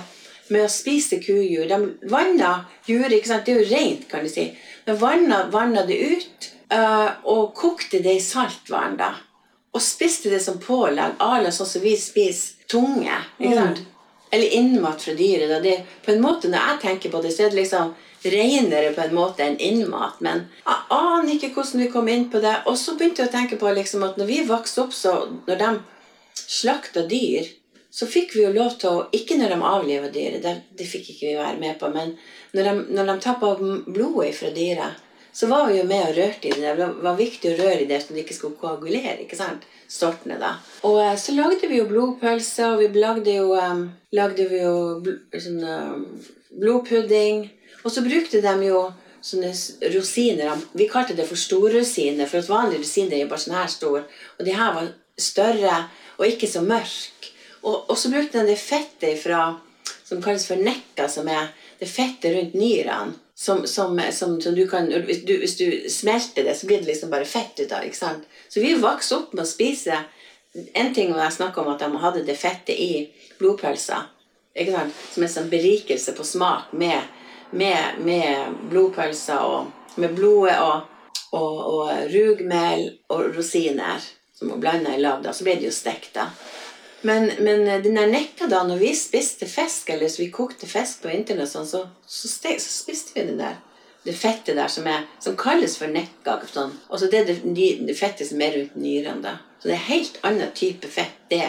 med 0.52 0.64
å 0.64 0.73
spise 0.73 1.19
kujur. 1.25 1.67
De 1.69 2.09
vanna 2.12 2.52
juret, 2.87 3.17
ikke 3.17 3.33
sant? 3.33 3.49
Det 3.49 3.57
er 3.57 3.64
jo 3.64 3.71
rent, 3.73 4.05
kan 4.12 4.25
du 4.25 4.31
si. 4.33 4.50
De 4.87 4.97
vanna, 4.97 5.47
vanna 5.52 5.85
det 5.88 5.99
ut 5.99 6.50
eh, 6.73 7.09
og 7.28 7.50
kokte 7.59 8.00
det 8.05 8.21
i 8.21 8.25
saltvann. 8.25 8.97
da. 9.00 9.17
Og 9.76 9.82
spiste 9.84 10.30
det 10.32 10.40
som 10.40 10.58
pålegg, 10.62 11.18
à 11.20 11.40
la 11.42 11.52
sånn 11.52 11.68
som 11.68 11.84
vi 11.84 11.94
spiser 12.00 12.68
tunge. 12.70 13.14
sant? 13.54 13.82
Eller 14.30 14.54
innmat 14.58 15.02
fra 15.02 15.14
dyret. 15.16 15.62
Det, 15.62 15.82
på 16.04 16.12
en 16.12 16.20
måte, 16.20 16.48
Når 16.48 16.58
jeg 16.58 16.80
tenker 16.80 17.10
på 17.10 17.22
det, 17.22 17.32
så 17.32 17.46
er 17.46 17.50
det 17.50 17.62
liksom 17.62 17.94
renere 18.22 18.92
på 18.92 19.00
en 19.00 19.14
måte 19.14 19.44
enn 19.44 19.58
innmat. 19.58 20.20
Men 20.20 20.48
jeg 20.64 20.80
aner 20.90 21.34
ikke 21.34 21.52
hvordan 21.54 21.80
vi 21.84 21.90
kom 21.92 22.08
inn 22.08 22.28
på 22.30 22.40
det. 22.40 22.56
Og 22.66 22.76
så 22.78 22.96
begynte 22.96 23.22
jeg 23.22 23.30
å 23.30 23.37
tenke 23.37 23.56
på 23.60 23.72
liksom 23.72 24.04
at 24.04 24.18
når 24.18 24.26
vi 24.26 24.42
vokste 24.48 24.84
opp, 24.84 24.92
så 24.92 25.14
når 25.46 25.62
de 25.62 25.70
slakta 26.34 27.06
dyr, 27.08 27.48
så 27.90 28.06
fikk 28.06 28.34
vi 28.37 28.44
jo 28.44 28.52
lov 28.52 28.76
til 28.78 28.90
å 28.90 29.06
Ikke 29.16 29.38
når 29.38 29.54
de 29.54 29.60
avliva 29.64 30.08
dyret, 30.12 30.42
det, 30.44 30.54
det 30.76 30.87
fikk 30.87 31.08
ikke 31.14 31.26
vi 31.26 31.37
være 31.38 31.58
med 31.60 31.78
på. 31.80 31.88
Men 31.94 32.16
når 32.52 32.68
de, 32.68 32.75
når 32.94 33.12
de 33.12 33.20
tappa 33.25 33.54
blodet 33.58 34.34
fra 34.37 34.50
dyret, 34.54 35.04
så 35.38 35.47
var 35.47 35.68
vi 35.68 35.76
jo 35.78 35.85
med 35.87 36.02
og 36.02 36.16
rørte 36.16 36.49
i 36.49 36.54
det. 36.57 36.71
Det 36.75 36.87
var 37.04 37.14
viktig 37.14 37.52
å 37.52 37.59
røre 37.61 37.83
i 37.85 37.87
det 37.87 38.00
så 38.02 38.14
det 38.14 38.25
ikke 38.25 38.35
skulle 38.35 38.59
koagulere. 38.59 39.21
ikke 39.23 39.37
sant? 39.38 39.68
Sortene, 39.87 40.35
da. 40.40 40.57
Og 40.88 40.97
eh, 40.99 41.12
så 41.14 41.33
lagde 41.37 41.68
vi 41.71 41.78
jo 41.78 41.85
blodpølse, 41.87 42.73
og 42.73 42.83
vi 42.83 42.88
lagde 42.99 43.37
jo, 43.37 43.52
um, 43.54 43.85
lagde 44.18 44.49
vi 44.50 44.59
jo 44.64 44.73
bl 45.04 45.14
sånn, 45.38 45.61
um, 45.62 46.02
blodpudding. 46.59 47.45
Og 47.85 47.95
så 47.95 48.02
brukte 48.02 48.40
de 48.42 48.54
jo 48.66 48.80
sånne 49.28 49.52
rosiner. 49.95 50.66
Vi 50.75 50.90
kalte 50.90 51.14
det 51.14 51.28
for 51.30 51.38
storrosiner, 51.38 52.26
for 52.26 52.42
at 52.42 52.50
vanlige 52.50 52.83
rosiner 52.83 53.21
er 53.21 53.30
bare 53.30 53.45
sånn 53.45 53.57
her 53.61 53.71
stor. 53.71 54.11
Og 54.40 54.42
de 54.42 54.59
her 54.59 54.75
var 54.75 54.90
større 55.14 55.78
og 56.18 56.26
ikke 56.26 56.50
så 56.50 56.64
mørke. 56.66 57.30
Og, 57.62 57.87
og 57.87 57.95
så 57.95 58.11
brukte 58.11 58.42
de 58.42 58.57
det 58.57 58.59
fettet 58.59 59.23
fra, 59.23 59.52
som 60.02 60.18
kalles 60.18 60.50
for 60.50 60.59
nekka, 60.59 61.07
som 61.07 61.30
er 61.30 61.54
det 61.78 61.87
fettet 61.95 62.35
rundt 62.35 62.59
nyrene. 62.59 63.14
Som, 63.38 63.66
som, 63.71 63.95
som, 64.11 64.33
som 64.42 64.54
du 64.54 64.64
kan, 64.66 64.88
hvis 65.07 65.21
du, 65.23 65.37
hvis 65.38 65.57
du 65.61 65.90
smelter 65.90 66.42
det, 66.42 66.57
så 66.59 66.66
blir 66.66 66.80
det 66.80 66.88
liksom 66.88 67.11
bare 67.12 67.28
fett 67.28 67.61
ut 67.61 67.73
av. 67.73 67.85
ikke 67.87 67.97
sant? 67.97 68.25
Så 68.50 68.59
vi 68.64 68.73
vokste 68.75 69.21
opp 69.21 69.37
med 69.37 69.45
å 69.45 69.49
spise 69.49 70.00
En 70.75 70.90
ting 70.95 71.12
var 71.12 71.28
jeg 71.28 71.37
snakka 71.37 71.61
om 71.61 71.68
at 71.71 71.85
de 71.85 72.00
hadde 72.02 72.25
det 72.26 72.35
fettet 72.35 72.75
i 72.75 73.04
blodpølsa. 73.38 74.00
Ikke 74.59 74.75
sant? 74.75 75.00
Som 75.12 75.23
en 75.23 75.30
sånn 75.30 75.50
berikelse 75.52 76.16
på 76.18 76.26
smak 76.26 76.73
med, 76.73 76.99
med, 77.52 78.00
med 78.02 78.57
blodpølsa 78.73 79.38
og 79.47 80.00
med 80.02 80.16
blodet 80.18 80.57
og, 80.64 80.88
og, 81.37 81.59
og 81.62 81.92
rugmel 82.11 82.88
og 83.12 83.37
rosiner 83.37 84.02
som 84.38 84.50
var 84.50 84.64
blanda 84.64 84.97
i 84.97 85.00
lag. 85.00 85.23
da, 85.23 85.33
Så 85.33 85.45
ble 85.45 85.54
det 85.61 85.68
jo 85.68 85.75
stekt. 85.75 86.14
da. 86.14 86.30
Men, 87.07 87.31
men 87.45 87.64
den 87.83 87.95
der 87.95 88.11
nekka 88.11 88.49
da, 88.50 88.64
når 88.67 88.81
vi 88.83 88.90
spiste 88.99 89.47
fisk, 89.47 89.90
eller 89.95 90.11
så 90.11 90.23
vi 90.23 90.33
kokte 90.35 90.67
fisk 90.67 91.05
på 91.05 91.12
vinteren, 91.12 91.45
og 91.45 91.50
sånn, 91.50 91.69
så, 91.69 91.85
så, 92.07 92.31
ste, 92.31 92.57
så 92.59 92.73
spiste 92.83 93.14
vi 93.14 93.26
den 93.28 93.38
der. 93.38 93.61
Det 94.02 94.14
fettet 94.17 94.57
der 94.57 94.71
som, 94.73 94.87
er, 94.88 95.07
som 95.23 95.37
kalles 95.38 95.76
for 95.78 95.90
nekka. 95.93 96.38
Sånn. 96.50 96.73
Og 96.88 97.00
så 97.00 97.11
det 97.12 97.25
det, 97.28 97.38
det 97.87 97.97
fettet 97.99 98.31
som 98.31 98.43
er 98.43 98.57
rundt 98.57 98.76
nyrene. 98.78 99.23
da. 99.23 99.37
Så 99.59 99.71
det 99.71 99.76
er 99.76 99.88
helt 99.90 100.21
annen 100.26 100.55
type 100.55 100.90
fett 100.90 101.26
det 101.31 101.49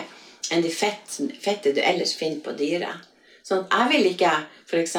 enn 0.49 0.63
det 0.65 0.71
fettet 0.73 1.75
du 1.75 1.81
ellers 1.81 2.15
finner 2.17 2.41
på 2.41 2.55
dyret. 2.57 3.05
Sånn 3.45 3.65
jeg 3.69 3.89
vil 3.91 4.07
ikke 4.11 4.31
f.eks. 4.65 4.95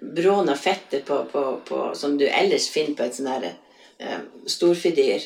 bråna 0.00 0.56
fettet 0.56 1.06
på, 1.08 1.22
på, 1.32 1.44
på, 1.68 1.78
som 1.96 2.18
du 2.20 2.26
ellers 2.28 2.68
finner 2.72 2.96
på 2.96 3.06
et 3.06 3.16
sånn 3.16 3.30
der, 3.30 3.54
eh, 3.98 4.18
storfedyr. 4.46 5.24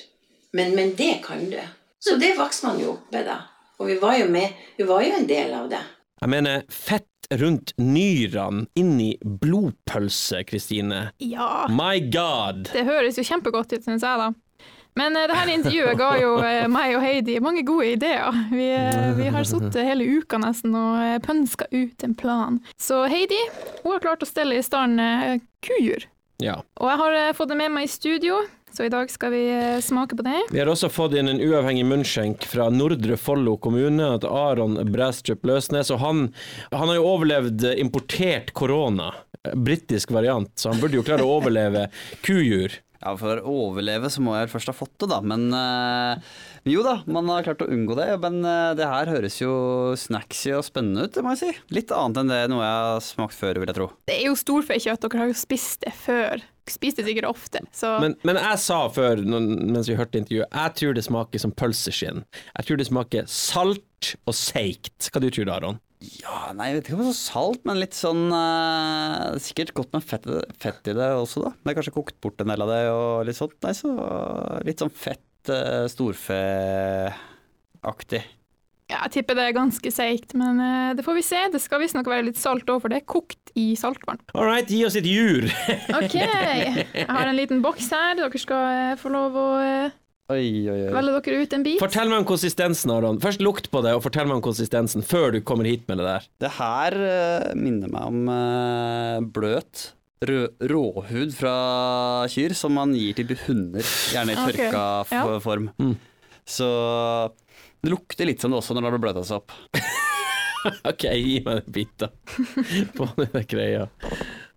Men, 0.54 0.74
men 0.78 0.94
det 0.98 1.18
kan 1.24 1.42
du. 1.50 1.58
Så 1.98 2.16
det 2.20 2.36
vokser 2.38 2.70
man 2.70 2.80
jo 2.82 2.94
opp 2.94 3.10
med, 3.14 3.26
da. 3.26 3.40
Og 3.80 3.90
vi 3.90 3.98
var 4.02 4.18
jo 4.20 4.28
med, 4.30 4.54
vi 4.78 4.86
var 4.88 5.02
jo 5.02 5.18
en 5.18 5.26
del 5.28 5.52
av 5.56 5.68
det. 5.72 5.82
Jeg 6.20 6.30
mener 6.30 6.62
fett 6.70 7.10
rundt 7.40 7.72
nyrene 7.80 8.66
inni 8.78 9.14
blodpølse, 9.24 10.44
Kristine. 10.48 11.08
Ja, 11.18 11.66
My 11.72 11.98
god! 12.12 12.68
det 12.72 12.84
høres 12.86 13.18
jo 13.18 13.24
kjempegodt 13.26 13.72
ut, 13.72 13.84
syns 13.84 14.04
jeg, 14.04 14.20
da. 14.20 14.32
Men 14.94 15.16
eh, 15.16 15.26
det 15.26 15.36
her 15.36 15.50
intervjuet 15.50 15.98
ga 15.98 16.10
jo 16.20 16.34
eh, 16.46 16.64
meg 16.70 16.94
og 16.94 17.02
Heidi 17.02 17.38
mange 17.42 17.64
gode 17.66 17.94
ideer. 17.96 18.36
Vi, 18.52 18.68
eh, 18.70 19.10
vi 19.18 19.30
har 19.34 19.46
sittet 19.48 19.80
hele 19.82 20.06
uka 20.20 20.38
nesten 20.38 20.74
og 20.78 21.24
pønska 21.26 21.66
ut 21.74 22.06
en 22.06 22.14
plan. 22.18 22.60
Så 22.78 23.04
Heidi 23.10 23.40
hun 23.82 23.94
har 23.96 24.04
klart 24.04 24.22
å 24.22 24.28
stelle 24.28 24.60
i 24.60 24.64
stand 24.64 25.02
kujur. 25.66 26.06
Ja. 26.42 26.60
Og 26.78 26.90
jeg 26.90 27.00
har 27.00 27.34
fått 27.38 27.50
det 27.50 27.58
med 27.58 27.74
meg 27.74 27.88
i 27.88 27.90
studio. 27.90 28.40
Så 28.74 28.86
i 28.86 28.92
dag 28.92 29.10
skal 29.12 29.32
vi 29.34 29.42
eh, 29.52 29.80
smake 29.84 30.16
på 30.18 30.26
det. 30.26 30.40
Vi 30.50 30.60
har 30.60 30.70
også 30.70 30.90
fått 30.92 31.14
inn 31.18 31.30
en 31.30 31.42
uavhengig 31.42 31.84
munnskjenk 31.86 32.46
fra 32.50 32.68
Nordre 32.74 33.18
Follo 33.20 33.56
kommune, 33.62 34.14
at 34.16 34.26
Aron 34.26 34.78
Bræstrup 34.90 35.46
Løsnes, 35.46 35.92
og 35.94 36.02
han, 36.02 36.24
han 36.74 36.90
har 36.90 36.98
jo 36.98 37.06
overlevd 37.12 37.68
importert 37.78 38.54
korona, 38.56 39.12
britisk 39.54 40.14
variant, 40.14 40.50
så 40.58 40.72
han 40.72 40.82
burde 40.82 40.98
jo 40.98 41.06
klare 41.06 41.26
å 41.26 41.36
overleve 41.38 41.86
kujur. 42.24 42.80
Ja, 43.04 43.12
For 43.20 43.36
å 43.44 43.52
overleve 43.68 44.08
så 44.08 44.22
må 44.24 44.32
jeg 44.38 44.48
først 44.48 44.70
ha 44.70 44.74
fått 44.76 44.94
det, 45.02 45.10
da. 45.12 45.18
Men 45.20 45.50
øh, 45.52 46.30
jo 46.72 46.80
da, 46.86 46.94
man 47.04 47.28
har 47.28 47.44
klart 47.44 47.60
å 47.60 47.68
unngå 47.68 47.98
det. 47.98 48.08
Men 48.22 48.38
øh, 48.40 48.70
det 48.78 48.88
her 48.88 49.10
høres 49.12 49.36
jo 49.42 49.52
snacksy 50.00 50.54
og 50.56 50.64
spennende 50.64 51.04
ut, 51.04 51.12
det 51.12 51.24
må 51.24 51.34
jeg 51.34 51.42
si. 51.42 51.50
Litt 51.76 51.92
annet 51.92 52.22
enn 52.22 52.32
det 52.32 52.40
noe 52.48 52.64
jeg 52.64 52.88
har 52.88 53.04
smakt 53.04 53.36
før, 53.36 53.60
vil 53.60 53.68
jeg 53.68 53.76
tro. 53.76 53.90
Det 54.08 54.16
er 54.16 54.30
jo 54.30 54.40
storfekjøtt, 54.40 55.04
dere 55.04 55.20
har 55.20 55.32
jo 55.34 55.36
spist 55.36 55.84
det 55.84 55.92
før. 56.00 56.46
Spist 56.70 56.96
det 56.96 57.04
sikkert 57.04 57.26
ofte, 57.28 57.60
så 57.76 57.98
Men, 58.00 58.14
men 58.24 58.38
jeg 58.40 58.60
sa 58.62 58.78
før, 58.88 59.20
mens 59.20 59.88
vi 59.90 59.98
hørte 59.98 60.16
intervjuet, 60.20 60.48
jeg 60.48 60.76
tror 60.78 60.94
det 60.96 61.04
smaker 61.04 61.42
som 61.42 61.52
pølseskinn. 61.52 62.22
Jeg 62.54 62.68
tror 62.68 62.80
det 62.80 62.86
smaker 62.88 63.26
salt 63.28 64.14
og 64.24 64.38
seigt. 64.38 65.10
Hva 65.12 65.20
du 65.20 65.28
tror 65.28 65.44
du, 65.44 65.52
Aron? 65.52 65.80
Ja, 66.04 66.52
nei, 66.56 66.66
jeg 66.70 66.78
vet 66.78 66.88
ikke 66.88 66.96
om 66.96 67.02
det 67.04 67.10
er 67.10 67.16
så 67.16 67.32
salt, 67.32 67.62
men 67.68 67.80
litt 67.80 67.96
sånn 67.96 68.24
uh, 68.28 69.36
Sikkert 69.40 69.72
godt 69.76 69.94
med 69.96 70.04
fett, 70.04 70.24
fett 70.60 70.90
i 70.90 70.94
det 70.96 71.10
også, 71.16 71.40
da. 71.46 71.50
Det 71.56 71.70
er 71.72 71.76
kanskje 71.78 71.96
kokt 71.96 72.16
bort 72.24 72.40
en 72.42 72.50
del 72.52 72.64
av 72.64 72.72
det 72.72 72.82
og 72.92 73.24
litt 73.28 73.38
sånt. 73.38 73.56
Nei, 73.64 73.74
så 73.76 73.88
litt 74.66 74.80
sånn 74.82 74.92
fett 74.92 75.52
uh, 75.52 75.84
storfeaktig. 75.92 78.22
Ja, 78.92 79.00
jeg 79.06 79.12
tipper 79.16 79.38
det 79.38 79.46
er 79.48 79.56
ganske 79.56 79.92
seigt. 79.94 80.34
Men 80.38 80.60
eh, 80.60 80.92
det 80.98 81.04
får 81.06 81.18
vi 81.18 81.24
se. 81.24 81.40
Det 81.54 81.60
skal 81.62 81.82
visstnok 81.82 82.08
være 82.10 82.28
litt 82.28 82.40
salt 82.40 82.68
òg, 82.68 82.82
for 82.82 82.92
det 82.92 83.00
er 83.00 83.08
kokt 83.08 83.54
i 83.56 83.72
saltvann. 83.78 84.20
All 84.34 84.48
right, 84.48 84.68
gi 84.68 84.84
oss 84.86 84.98
et 85.00 85.08
jur. 85.08 85.48
OK. 85.98 86.16
Jeg 86.20 87.08
har 87.08 87.28
en 87.28 87.38
liten 87.38 87.64
boks 87.64 87.90
her. 87.94 88.16
Dere 88.20 88.40
skal 88.40 88.70
eh, 88.72 88.96
få 89.00 89.12
lov 89.14 89.38
å 89.40 89.50
eh, 89.62 90.00
Oi, 90.32 90.64
oi, 90.72 90.78
oi. 90.86 90.92
velge 90.94 91.18
dere 91.26 91.40
ut 91.44 91.52
en 91.52 91.64
bit. 91.66 91.80
Fortell 91.82 92.08
meg 92.08 92.22
om 92.22 92.28
konsistensen, 92.28 92.92
Aron. 92.94 93.18
Først 93.20 93.42
lukt 93.44 93.68
på 93.68 93.82
det, 93.84 93.92
og 93.92 94.06
fortell 94.06 94.24
meg 94.30 94.38
om 94.38 94.46
konsistensen 94.46 95.04
før 95.04 95.34
du 95.34 95.42
kommer 95.44 95.68
hit 95.68 95.84
med 95.90 96.00
det 96.00 96.06
der. 96.08 96.28
Det 96.40 96.52
her 96.56 96.96
uh, 96.96 97.50
minner 97.60 97.92
meg 97.92 98.08
om 98.08 98.30
uh, 98.32 99.18
bløt 99.36 99.90
rø 100.24 100.46
råhud 100.64 101.34
fra 101.36 101.54
kyr 102.32 102.56
som 102.56 102.72
man 102.78 102.96
gir 102.96 103.18
til 103.18 103.36
hunder, 103.44 103.84
gjerne 104.14 104.32
i 104.32 104.38
tørka 104.40 104.84
okay. 105.02 105.20
ja. 105.20 105.38
form. 105.44 105.68
Mm. 105.76 105.92
Så 106.48 106.70
det 107.84 107.92
lukter 107.92 108.28
litt 108.28 108.40
som 108.40 108.52
det 108.52 108.58
også 108.60 108.74
når 108.76 108.86
det 108.86 108.90
har 108.94 109.02
bløta 109.02 109.24
seg 109.28 109.42
opp. 109.42 109.52
OK, 110.88 111.04
gi 111.04 111.40
meg 111.44 111.58
en 111.60 111.72
bit, 111.76 111.90
da. 112.00 112.08
Få 112.96 113.08
den 113.18 113.44
greia. 113.50 113.88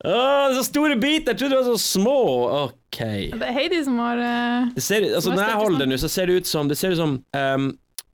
Å, 0.07 0.19
så 0.55 0.62
store 0.63 0.96
biter! 1.01 1.34
Jeg 1.34 1.41
trodde 1.41 1.57
de 1.57 1.60
var 1.60 1.67
så 1.67 1.81
små. 1.84 2.19
OK. 2.62 3.01
Det 3.34 3.50
er 3.50 3.57
Heidi 3.57 3.81
som 3.84 3.98
har 4.00 4.22
uh, 4.22 4.69
Det 4.75 4.84
ser, 4.86 5.10
altså, 5.10 5.34
når 5.34 5.43
jeg 5.43 5.60
holder 5.60 5.84
den 5.84 5.91
nå, 5.91 6.00
så 6.00 6.12
ser 6.12 6.29
det 6.31 6.38
ut 6.39 6.48
som 6.50 6.69
Det 6.72 6.77
ser 6.79 6.96
ut 6.96 7.01
som 7.01 7.17
um, 7.36 7.67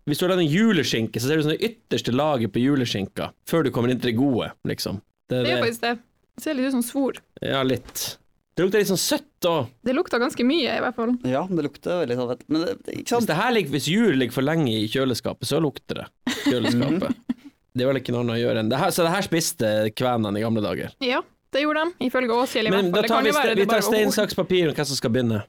Hvis 0.10 0.20
du 0.20 0.26
har 0.26 0.34
lagd 0.34 0.46
en 0.48 0.50
juleskinke, 0.50 1.22
så 1.22 1.30
ser 1.30 1.38
det 1.38 1.44
ut 1.44 1.48
som 1.50 1.54
det 1.54 1.70
ytterste 1.70 2.16
laget 2.16 2.56
på 2.56 2.64
juleskinka, 2.64 3.30
før 3.50 3.68
du 3.68 3.72
kommer 3.76 3.94
inn 3.94 4.02
til 4.02 4.10
det 4.14 4.18
gode, 4.18 4.50
liksom. 4.68 4.98
Det, 5.30 5.44
Det 5.44 5.52
det, 5.52 5.62
faktisk 5.62 5.86
det. 5.86 5.94
Det 6.34 6.48
ser 6.48 6.58
litt 6.58 6.72
ut 6.72 6.78
som 6.80 6.86
svor. 6.88 7.22
ja, 7.46 7.62
litt. 7.68 8.08
Det 8.54 8.66
lukter 8.68 8.84
litt 8.84 8.90
sånn 8.92 9.02
søtt 9.02 9.48
òg. 9.50 9.70
Det 9.82 9.94
lukter 9.98 10.22
ganske 10.22 10.46
mye, 10.46 10.76
i 10.78 10.82
hvert 10.84 10.96
fall. 10.98 11.14
Ja, 11.26 11.42
det 11.50 11.64
lukter 11.66 12.04
veldig 12.04 12.18
sånn. 12.20 12.34
Men 12.54 12.62
det, 12.68 12.74
det, 12.86 12.98
ikke 13.00 13.02
Hvis, 13.02 13.14
sant? 13.16 13.28
det 13.32 13.38
her 13.40 13.52
ligger- 13.56 13.74
hvis 13.74 13.88
jul 13.90 14.14
ligger 14.22 14.36
for 14.36 14.46
lenge 14.46 14.70
i 14.78 14.88
kjøleskapet, 14.94 15.50
så 15.50 15.58
lukter 15.64 16.04
det 16.04 16.36
kjøleskapet. 16.46 17.16
det 17.74 17.82
er 17.86 17.90
vel 17.90 17.98
ikke 18.02 18.14
noe 18.14 18.22
annet 18.28 18.36
å 18.38 18.42
gjøre 18.44 18.62
enn 18.62 18.70
det 18.70 18.78
her. 18.84 18.94
Så 18.94 19.08
det 19.08 19.14
her 19.16 19.26
spiste 19.26 19.72
kvenene 19.98 20.38
i 20.38 20.44
gamle 20.46 20.62
dager. 20.62 20.94
Ja, 21.02 21.24
det 21.54 21.64
gjorde 21.66 21.88
de, 21.88 22.06
ifølge 22.10 22.38
Åshild 22.44 22.70
i 22.70 22.74
hvert 22.76 22.86
fall. 22.86 22.92
da 22.94 23.02
tar 23.02 23.16
kan 23.16 23.26
vi, 23.26 23.64
vi 23.64 23.66
tar 23.74 23.82
stein, 23.90 24.14
saks, 24.14 24.38
papir 24.38 24.70
om 24.70 24.78
hvem 24.78 24.90
som 24.92 25.00
skal 25.02 25.14
begynne. 25.16 25.42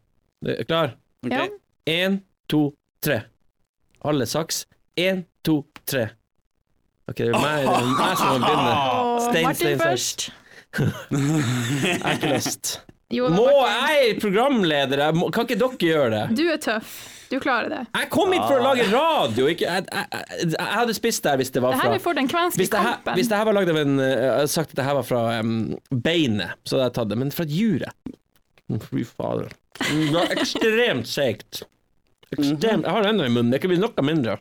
Klar? 0.64 0.96
Okay. 1.24 1.44
Ja. 1.44 1.92
Én, 1.92 2.18
to, 2.48 2.62
tre. 3.04 3.20
Alle 4.04 4.24
saks. 4.28 4.64
Én, 4.96 5.26
to, 5.44 5.60
tre. 5.84 6.06
Ok, 7.08 7.20
det 7.20 7.28
er 7.28 7.36
meg, 7.36 7.68
det 7.68 7.76
er 7.76 7.92
meg 8.00 8.16
som 8.16 8.32
må 8.32 8.40
begynne. 8.40 8.72
Og 8.72 9.20
Stein, 9.28 9.44
Martin 9.44 9.60
stein, 9.60 9.78
saks. 9.78 9.84
først. 9.84 10.26
Jeg 11.84 12.00
har 12.00 12.16
ikke 12.16 12.32
lyst. 12.32 12.74
Jo, 13.14 13.28
Må 13.30 13.48
jeg 13.68 14.06
er 14.10 14.20
programleder? 14.22 15.02
Kan 15.34 15.46
ikke 15.46 15.58
dere 15.60 15.78
gjøre 15.88 16.08
det? 16.14 16.22
Du 16.38 16.44
er 16.50 16.58
tøff. 16.62 16.94
Du 17.30 17.38
klarer 17.40 17.70
det. 17.72 17.80
Jeg 17.96 18.08
kom 18.12 18.32
hit 18.34 18.42
for 18.44 18.60
å 18.60 18.62
lage 18.66 18.84
radio. 18.92 19.46
Ikke, 19.50 19.64
jeg, 19.66 19.86
jeg, 19.90 20.08
jeg, 20.12 20.48
jeg 20.54 20.66
hadde 20.76 20.94
spist 20.94 21.24
der 21.24 21.38
hvis 21.40 21.50
det 21.54 21.62
var 21.64 21.72
Det 21.74 21.80
fra 21.80 21.88
her 21.88 21.96
er 21.96 22.02
for 22.04 22.18
den 22.18 22.28
kvenske 22.30 22.60
hvis 22.60 22.70
det, 22.70 22.82
her, 22.84 22.98
kampen. 22.98 23.16
hvis 23.18 23.30
det 23.30 23.38
her 23.40 23.48
var 23.48 23.56
lagd 23.56 23.72
av 23.72 23.78
en 23.80 23.94
eh, 24.04 24.24
Jeg 24.42 24.50
sagt 24.52 24.74
at 24.74 24.78
det 24.80 24.86
her 24.86 24.98
var 24.98 25.06
fra 25.08 25.22
um, 25.40 25.54
beinet, 26.04 26.52
så 26.68 26.76
hadde 26.76 26.88
jeg 26.90 26.96
tatt 26.98 27.10
det. 27.14 27.18
Men 27.24 27.32
fra 27.34 27.46
et 27.48 27.54
jure 27.56 27.94
Mm, 28.64 28.78
Fy 28.80 29.02
fader. 29.04 29.50
Mm, 29.90 30.04
Det 30.06 30.12
var 30.14 30.30
ekstremt 30.38 31.08
seigt. 31.10 31.58
Ekstremt. 32.32 32.86
Jeg 32.86 32.92
har 32.94 33.02
det 33.04 33.10
ennå 33.12 33.26
i 33.26 33.32
munnen. 33.34 33.50
Det 33.52 33.58
kan 33.60 33.68
bli 33.74 33.76
noe 33.82 34.04
mindre. 34.08 34.38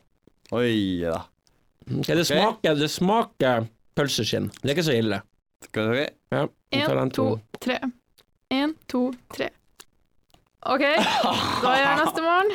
Oi 0.56 0.70
da. 1.02 1.18
Okay, 1.98 2.16
det, 2.16 2.24
smaker, 2.30 2.78
det 2.80 2.88
smaker 2.88 3.66
pølseskinn. 3.98 4.46
Det 4.62 4.70
er 4.70 4.76
ikke 4.78 4.86
så 4.86 4.94
ille. 4.96 5.18
Skal 5.66 5.90
vi 5.92 6.06
Ja, 6.32 6.46
jeg 6.72 6.86
tar 6.88 7.02
En, 7.02 7.12
to, 7.12 7.26
tre. 7.60 7.76
En, 8.54 8.74
to, 8.90 9.06
tre. 9.34 9.50
OK, 10.64 10.84
da 11.64 11.72
er 11.74 11.80
jeg 11.82 11.98
neste 12.00 12.22
morgen. 12.24 12.54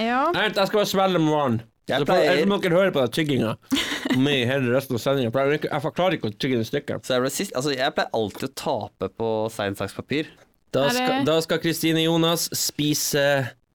Ja. 0.00 0.20
Vent, 0.36 0.56
Jeg 0.60 0.70
skal 0.70 0.80
bare 0.80 0.88
svelge 0.94 1.20
med 1.20 1.34
vann. 1.34 1.58
Jeg 1.90 2.06
pleier- 2.06 2.46
må 2.46 2.60
dere 2.62 2.76
høre 2.78 2.92
på 2.94 3.02
den 3.02 3.10
tygginga 3.16 3.54
med 4.24 4.44
hele 4.46 4.70
resten 4.76 4.94
av 4.96 5.02
sendinga. 5.02 5.32
Jeg 5.50 5.64
jeg 5.66 5.82
forklarer 5.82 6.16
ikke 6.16 6.30
å 6.30 6.36
tygge 6.38 6.60
det 6.60 6.66
i 6.68 6.70
stykker. 6.70 7.00
Så 7.04 7.16
jeg, 7.18 7.32
sist, 7.34 7.56
altså 7.58 7.72
jeg 7.74 7.96
pleier 7.96 8.12
alltid 8.14 8.46
å 8.46 8.52
tape 8.62 9.08
på 9.18 9.30
stein, 9.50 9.74
saks, 9.78 9.96
papir. 9.98 10.30
Da 10.70 10.84
skal, 10.94 11.24
da 11.26 11.34
skal 11.42 11.58
Kristine 11.64 12.04
Jonas 12.04 12.46
spise 12.54 13.24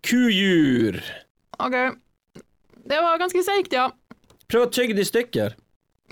kujur. 0.07 1.01
OK. 1.59 1.75
Det 2.87 3.01
var 3.03 3.19
ganske 3.19 3.41
seigt, 3.43 3.73
ja. 3.75 3.89
Prøv 4.47 4.67
å 4.67 4.71
tygge 4.71 4.95
det 4.95 5.03
i 5.03 5.09
stykker. 5.09 5.55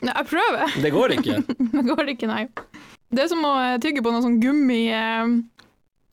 Nei, 0.04 0.12
Jeg 0.17 0.28
prøver. 0.34 0.76
Det 0.84 0.91
går 0.91 1.15
ikke. 1.15 1.39
Det 1.78 1.84
går 1.88 2.12
ikke, 2.17 2.28
nei. 2.28 2.43
Det 3.13 3.26
er 3.26 3.32
som 3.32 3.43
å 3.45 3.54
eh, 3.62 3.80
tygge 3.84 4.04
på 4.06 4.13
noe 4.13 4.23
sånn 4.26 4.39
gummi 4.41 4.84
eh, 4.93 5.34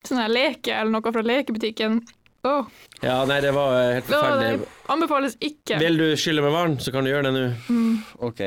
Sånn 0.07 0.17
her 0.21 0.31
leke 0.33 0.73
eller 0.73 0.93
noe 0.95 1.13
fra 1.13 1.21
lekebutikken. 1.21 1.99
Oh. 2.41 2.65
Ja, 3.05 3.19
nei, 3.29 3.37
det 3.43 3.51
var 3.53 3.75
eh, 3.77 3.91
helt 3.99 4.07
forferdelig. 4.09 4.63
det 4.63 4.89
anbefales 4.89 5.35
ikke. 5.45 5.77
Vil 5.77 5.99
du 5.99 6.07
skylle 6.17 6.41
med 6.41 6.55
vann, 6.55 6.79
så 6.81 6.93
kan 6.93 7.05
du 7.05 7.11
gjøre 7.11 7.29
det 7.29 7.33
nå. 7.35 7.83
Ok. 8.25 8.41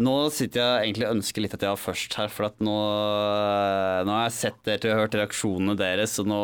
Nå 0.00 0.14
sitter 0.32 0.62
jeg 0.62 0.86
egentlig 0.86 1.04
og 1.04 1.18
ønsker 1.18 1.44
litt 1.44 1.56
at 1.58 1.66
jeg 1.66 1.74
var 1.74 1.82
først 1.82 2.16
her, 2.16 2.32
for 2.32 2.48
at 2.48 2.56
nå, 2.64 2.76
nå 4.08 4.14
har 4.16 4.24
jeg 4.30 4.36
sett 4.38 4.62
dere 4.64 4.94
og 4.94 5.02
hørt 5.02 5.18
reaksjonene 5.20 5.76
deres, 5.76 6.16
og 6.22 6.30
nå 6.32 6.40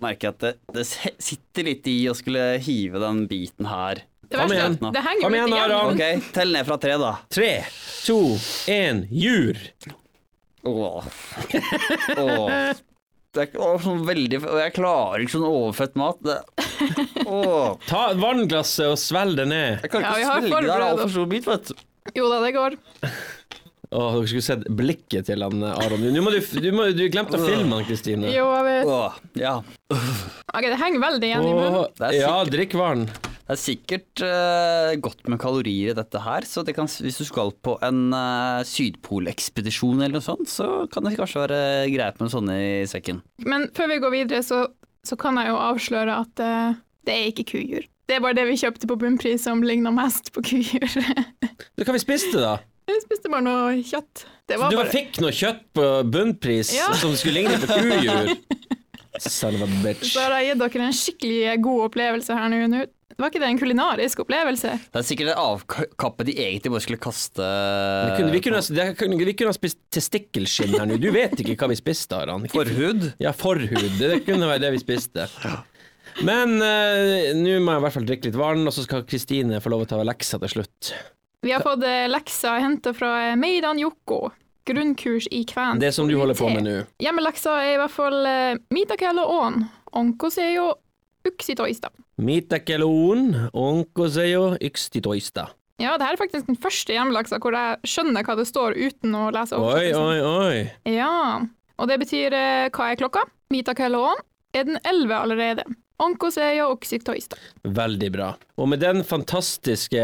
merker 0.00 0.30
jeg 0.30 0.36
at 0.38 0.46
det, 0.46 0.54
det 0.78 0.86
sitter 1.28 1.68
litt 1.68 1.92
i 1.92 1.98
å 2.08 2.16
skulle 2.16 2.54
hive 2.64 3.04
den 3.04 3.26
biten 3.28 3.68
her. 3.68 4.00
Det, 4.24 4.32
Kom 4.36 4.56
igjen. 4.56 4.80
Kom 4.80 5.36
igjen. 5.36 5.52
Aron. 5.60 5.92
Ok, 5.92 6.32
tell 6.32 6.56
ned 6.56 6.64
fra 6.68 6.80
tre, 6.80 6.96
da. 7.00 7.12
Tre, 7.32 7.52
to, 8.08 8.18
én, 8.72 9.04
jur. 9.12 9.60
Åh. 10.68 11.08
Åh. 12.18 12.84
Det 13.36 13.42
er 13.42 13.48
ikke 13.50 13.60
åh, 13.60 13.74
sånn 13.84 13.98
veldig 14.08 14.38
Og 14.40 14.56
jeg 14.56 14.72
klarer 14.78 15.20
ikke 15.22 15.34
sånn 15.34 15.44
overfett 15.48 15.98
mat. 16.00 16.20
Det, 16.24 16.38
åh. 17.28 17.74
Ta 17.88 18.04
vannglasset 18.18 18.88
og 18.88 18.96
svelg 19.00 19.36
det 19.40 19.48
ned. 19.50 19.82
Jeg 19.84 19.92
kan 19.92 20.04
Ja, 20.06 20.14
ikke 20.14 20.20
vi 20.22 20.28
har 20.28 20.40
svelge 20.40 20.48
det, 20.48 20.48
det 20.48 20.72
er 20.72 20.72
forberedt 20.72 20.92
altfor 20.94 21.12
stor 21.16 21.28
bit, 21.34 21.48
vet 21.50 21.68
du. 21.68 21.84
Jo 22.16 22.30
da, 22.32 22.38
det 22.44 22.54
går. 22.56 22.78
Å, 23.88 24.00
dere 24.18 24.28
skulle 24.28 24.44
sett 24.44 24.66
blikket 24.76 25.30
til 25.30 25.44
han 25.44 25.62
eh, 25.64 25.80
Aron. 25.86 26.04
Du, 26.04 26.20
må 26.20 26.32
du, 26.34 26.42
du, 26.60 26.68
må, 26.76 26.90
du 26.92 27.06
glemte 27.08 27.38
å 27.38 27.46
filme 27.46 27.78
han, 27.78 27.86
Kristine. 27.88 28.28
Jo, 28.34 28.50
jeg 28.58 28.66
vet. 28.66 28.92
Åh, 28.92 29.18
ja. 29.40 29.54
Ok, 29.88 30.66
det 30.66 30.76
henger 30.76 31.00
veldig 31.06 31.30
igjen 31.30 31.48
i 31.48 31.56
munnen. 31.56 31.96
Det 31.96 32.10
er 32.10 32.18
ja, 32.18 32.34
drikk 32.44 32.76
vann. 32.76 33.06
Det 33.48 33.54
er 33.54 33.60
sikkert 33.62 34.22
eh, 34.26 34.90
godt 35.00 35.24
med 35.32 35.40
kalorier 35.40 35.94
i 35.94 35.96
dette 35.96 36.20
her, 36.20 36.44
så 36.44 36.60
det 36.68 36.74
kan, 36.76 36.84
hvis 36.84 37.22
du 37.22 37.24
skal 37.24 37.54
på 37.64 37.78
en 37.86 38.10
uh, 38.12 38.60
sydpolekspedisjon 38.68 40.02
eller 40.02 40.18
noe 40.18 40.26
sånt, 40.26 40.52
så 40.52 40.84
kan 40.92 41.08
det 41.08 41.14
kanskje 41.16 41.46
være 41.46 41.62
greit 41.94 42.20
med 42.20 42.34
sånne 42.34 42.58
i 42.60 42.74
sekken. 42.90 43.22
Men 43.48 43.70
før 43.72 43.88
vi 43.94 44.02
går 44.04 44.12
videre, 44.18 44.44
så, 44.44 44.66
så 45.00 45.16
kan 45.16 45.40
jeg 45.40 45.48
jo 45.48 45.56
avsløre 45.64 46.20
at 46.26 46.44
eh, 46.44 46.76
det 47.08 47.16
er 47.16 47.30
ikke 47.32 47.48
kujur. 47.54 47.88
Det 48.08 48.18
er 48.18 48.24
bare 48.24 48.36
det 48.36 48.44
vi 48.50 48.60
kjøpte 48.60 48.88
på 48.88 49.00
bunnpris 49.00 49.48
som 49.48 49.64
ligner 49.64 49.96
mest 49.96 50.28
på 50.36 50.44
kujur. 50.44 50.84
Da 51.78 51.86
kan 51.86 51.94
vi 51.94 52.00
spise 52.02 52.28
det, 52.34 52.42
da. 52.42 52.58
Jeg 52.88 53.02
spiste 53.04 53.30
bare 53.32 53.44
noe 53.44 53.78
kjøtt. 53.84 54.24
Det 54.48 54.56
Så 54.58 54.68
du 54.72 54.76
bare... 54.80 54.92
fikk 54.92 55.18
noe 55.20 55.32
kjøtt 55.36 55.64
på 55.76 55.88
bunnpris 56.08 56.70
Ja. 56.76 56.88
som 56.96 57.12
skulle 57.18 57.42
ligne 57.42 57.58
på 57.60 57.68
kujur? 57.68 58.30
Son 59.18 59.56
of 59.64 59.72
bitch. 59.82 60.12
Så 60.14 60.22
har 60.22 60.36
jeg 60.38 60.52
gitt 60.52 60.60
dere 60.62 60.86
en 60.86 60.94
skikkelig 60.94 61.56
god 61.64 61.84
opplevelse 61.88 62.36
her 62.38 62.52
nå. 62.52 62.60
Nå- 62.70 62.86
Var 63.18 63.32
ikke 63.32 63.40
det 63.42 63.48
en 63.50 63.58
kulinarisk 63.58 64.20
opplevelse? 64.22 64.76
Det 64.94 65.00
er 65.00 65.06
sikkert 65.08 65.30
det 65.32 65.36
avkappe 65.42 66.26
de 66.28 66.36
egentlig 66.38 66.70
bare 66.70 66.84
skulle 66.84 67.00
kaste 67.02 67.42
Vi 67.48 68.12
kunne, 68.20 68.30
vi, 68.36 68.40
kunne, 68.44 68.60
det 68.78 68.84
kunne, 69.00 69.18
vi 69.26 69.34
kunne 69.34 69.50
ha 69.50 69.56
spist 69.56 69.80
testikkelskinn 69.96 70.76
her 70.78 70.86
nå. 70.86 71.00
Du 71.02 71.08
vet 71.10 71.34
ikke 71.42 71.56
hva 71.58 71.72
vi 71.72 71.80
spiste, 71.80 72.14
Aran. 72.14 72.46
Forhud? 72.54 73.08
Ja, 73.18 73.34
forhud. 73.34 73.98
Det 73.98 74.20
kunne 74.28 74.46
være 74.52 74.62
det 74.68 74.72
vi 74.76 74.84
spiste. 74.84 75.26
Men 76.24 76.54
uh, 76.62 77.34
nå 77.36 77.58
må 77.62 77.74
jeg 77.74 77.82
i 77.82 77.84
hvert 77.88 77.94
fall 77.98 78.06
drikke 78.08 78.30
litt 78.30 78.38
vann, 78.38 78.62
og 78.70 78.74
så 78.74 78.86
skal 78.86 79.02
Kristine 79.06 79.58
få 79.62 79.74
lov 79.74 79.82
å 79.84 79.90
ta 79.90 79.98
leksa 80.06 80.38
til 80.46 80.54
slutt. 80.60 80.94
Vi 81.46 81.52
har 81.54 81.62
fått 81.62 81.84
eh, 81.86 82.08
lekser 82.10 82.58
henta 82.60 82.92
fra 82.96 83.12
eh, 83.28 83.36
Meidan 83.38 83.78
Jokko. 83.78 84.30
Grunnkurs 84.68 85.28
i 85.32 85.44
kvensk. 85.48 85.80
Det 85.80 85.92
som 85.96 86.08
du 86.08 86.16
holder 86.18 86.36
på 86.36 86.48
med 86.52 86.66
nå. 86.66 86.74
Hjemmeleksa 87.00 87.54
er 87.64 87.76
i 87.76 87.78
hvert 87.80 87.94
fall 87.94 88.18
mitakelo 88.74 89.22
on, 89.24 89.30
og 89.30 89.38
ån. 89.46 89.62
Onko 90.02 90.28
se 90.34 90.50
jo 90.52 90.66
yksi 91.28 91.54
toista. 91.56 91.88
Onko 92.18 94.08
se 94.12 94.26
jo 94.28 94.42
yksitoista? 94.60 95.46
Ja, 95.78 95.94
det 95.96 96.08
her 96.08 96.16
er 96.16 96.20
faktisk 96.20 96.48
den 96.50 96.58
første 96.58 96.92
hjemmeleksa 96.92 97.38
hvor 97.38 97.54
jeg 97.54 97.78
skjønner 97.86 98.26
hva 98.26 98.34
det 98.36 98.48
står 98.50 98.74
uten 98.74 99.14
å 99.14 99.28
lese 99.30 99.54
Oi, 99.54 99.62
oversettelsen. 99.62 100.02
oi, 100.02 100.54
oi. 100.58 100.94
Ja, 100.96 101.12
og 101.78 101.90
det 101.90 102.00
betyr 102.02 102.34
eh, 102.34 102.70
hva 102.74 102.88
er 102.90 102.98
klokka? 102.98 103.22
Mitakelo 103.54 104.02
on 104.10 104.24
er 104.58 104.66
den 104.66 104.80
elleve 104.82 105.20
allerede. 105.22 105.64
Onko 105.98 106.30
og 106.30 106.38
jo. 106.54 106.68
Veldig 107.74 108.10
bra. 108.14 108.28
Og 108.54 108.70
med 108.70 108.82
den 108.84 109.02
fantastiske 109.06 110.02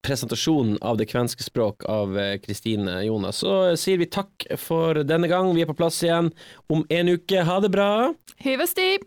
presentasjonen 0.00 0.78
av 0.80 0.96
det 1.00 1.10
kvenske 1.12 1.44
språk 1.44 1.84
av 1.84 2.16
eh, 2.16 2.38
Kristine 2.40 3.02
Jonas, 3.04 3.42
så 3.44 3.76
sier 3.76 4.00
vi 4.00 4.08
takk 4.08 4.48
for 4.56 5.04
denne 5.04 5.28
gang. 5.28 5.52
Vi 5.52 5.66
er 5.66 5.68
på 5.68 5.76
plass 5.76 6.00
igjen 6.06 6.32
om 6.72 6.86
en 6.88 7.12
uke. 7.12 7.44
Ha 7.44 7.60
det 7.60 7.74
bra! 7.76 7.92
Hyvesti! 8.40 9.02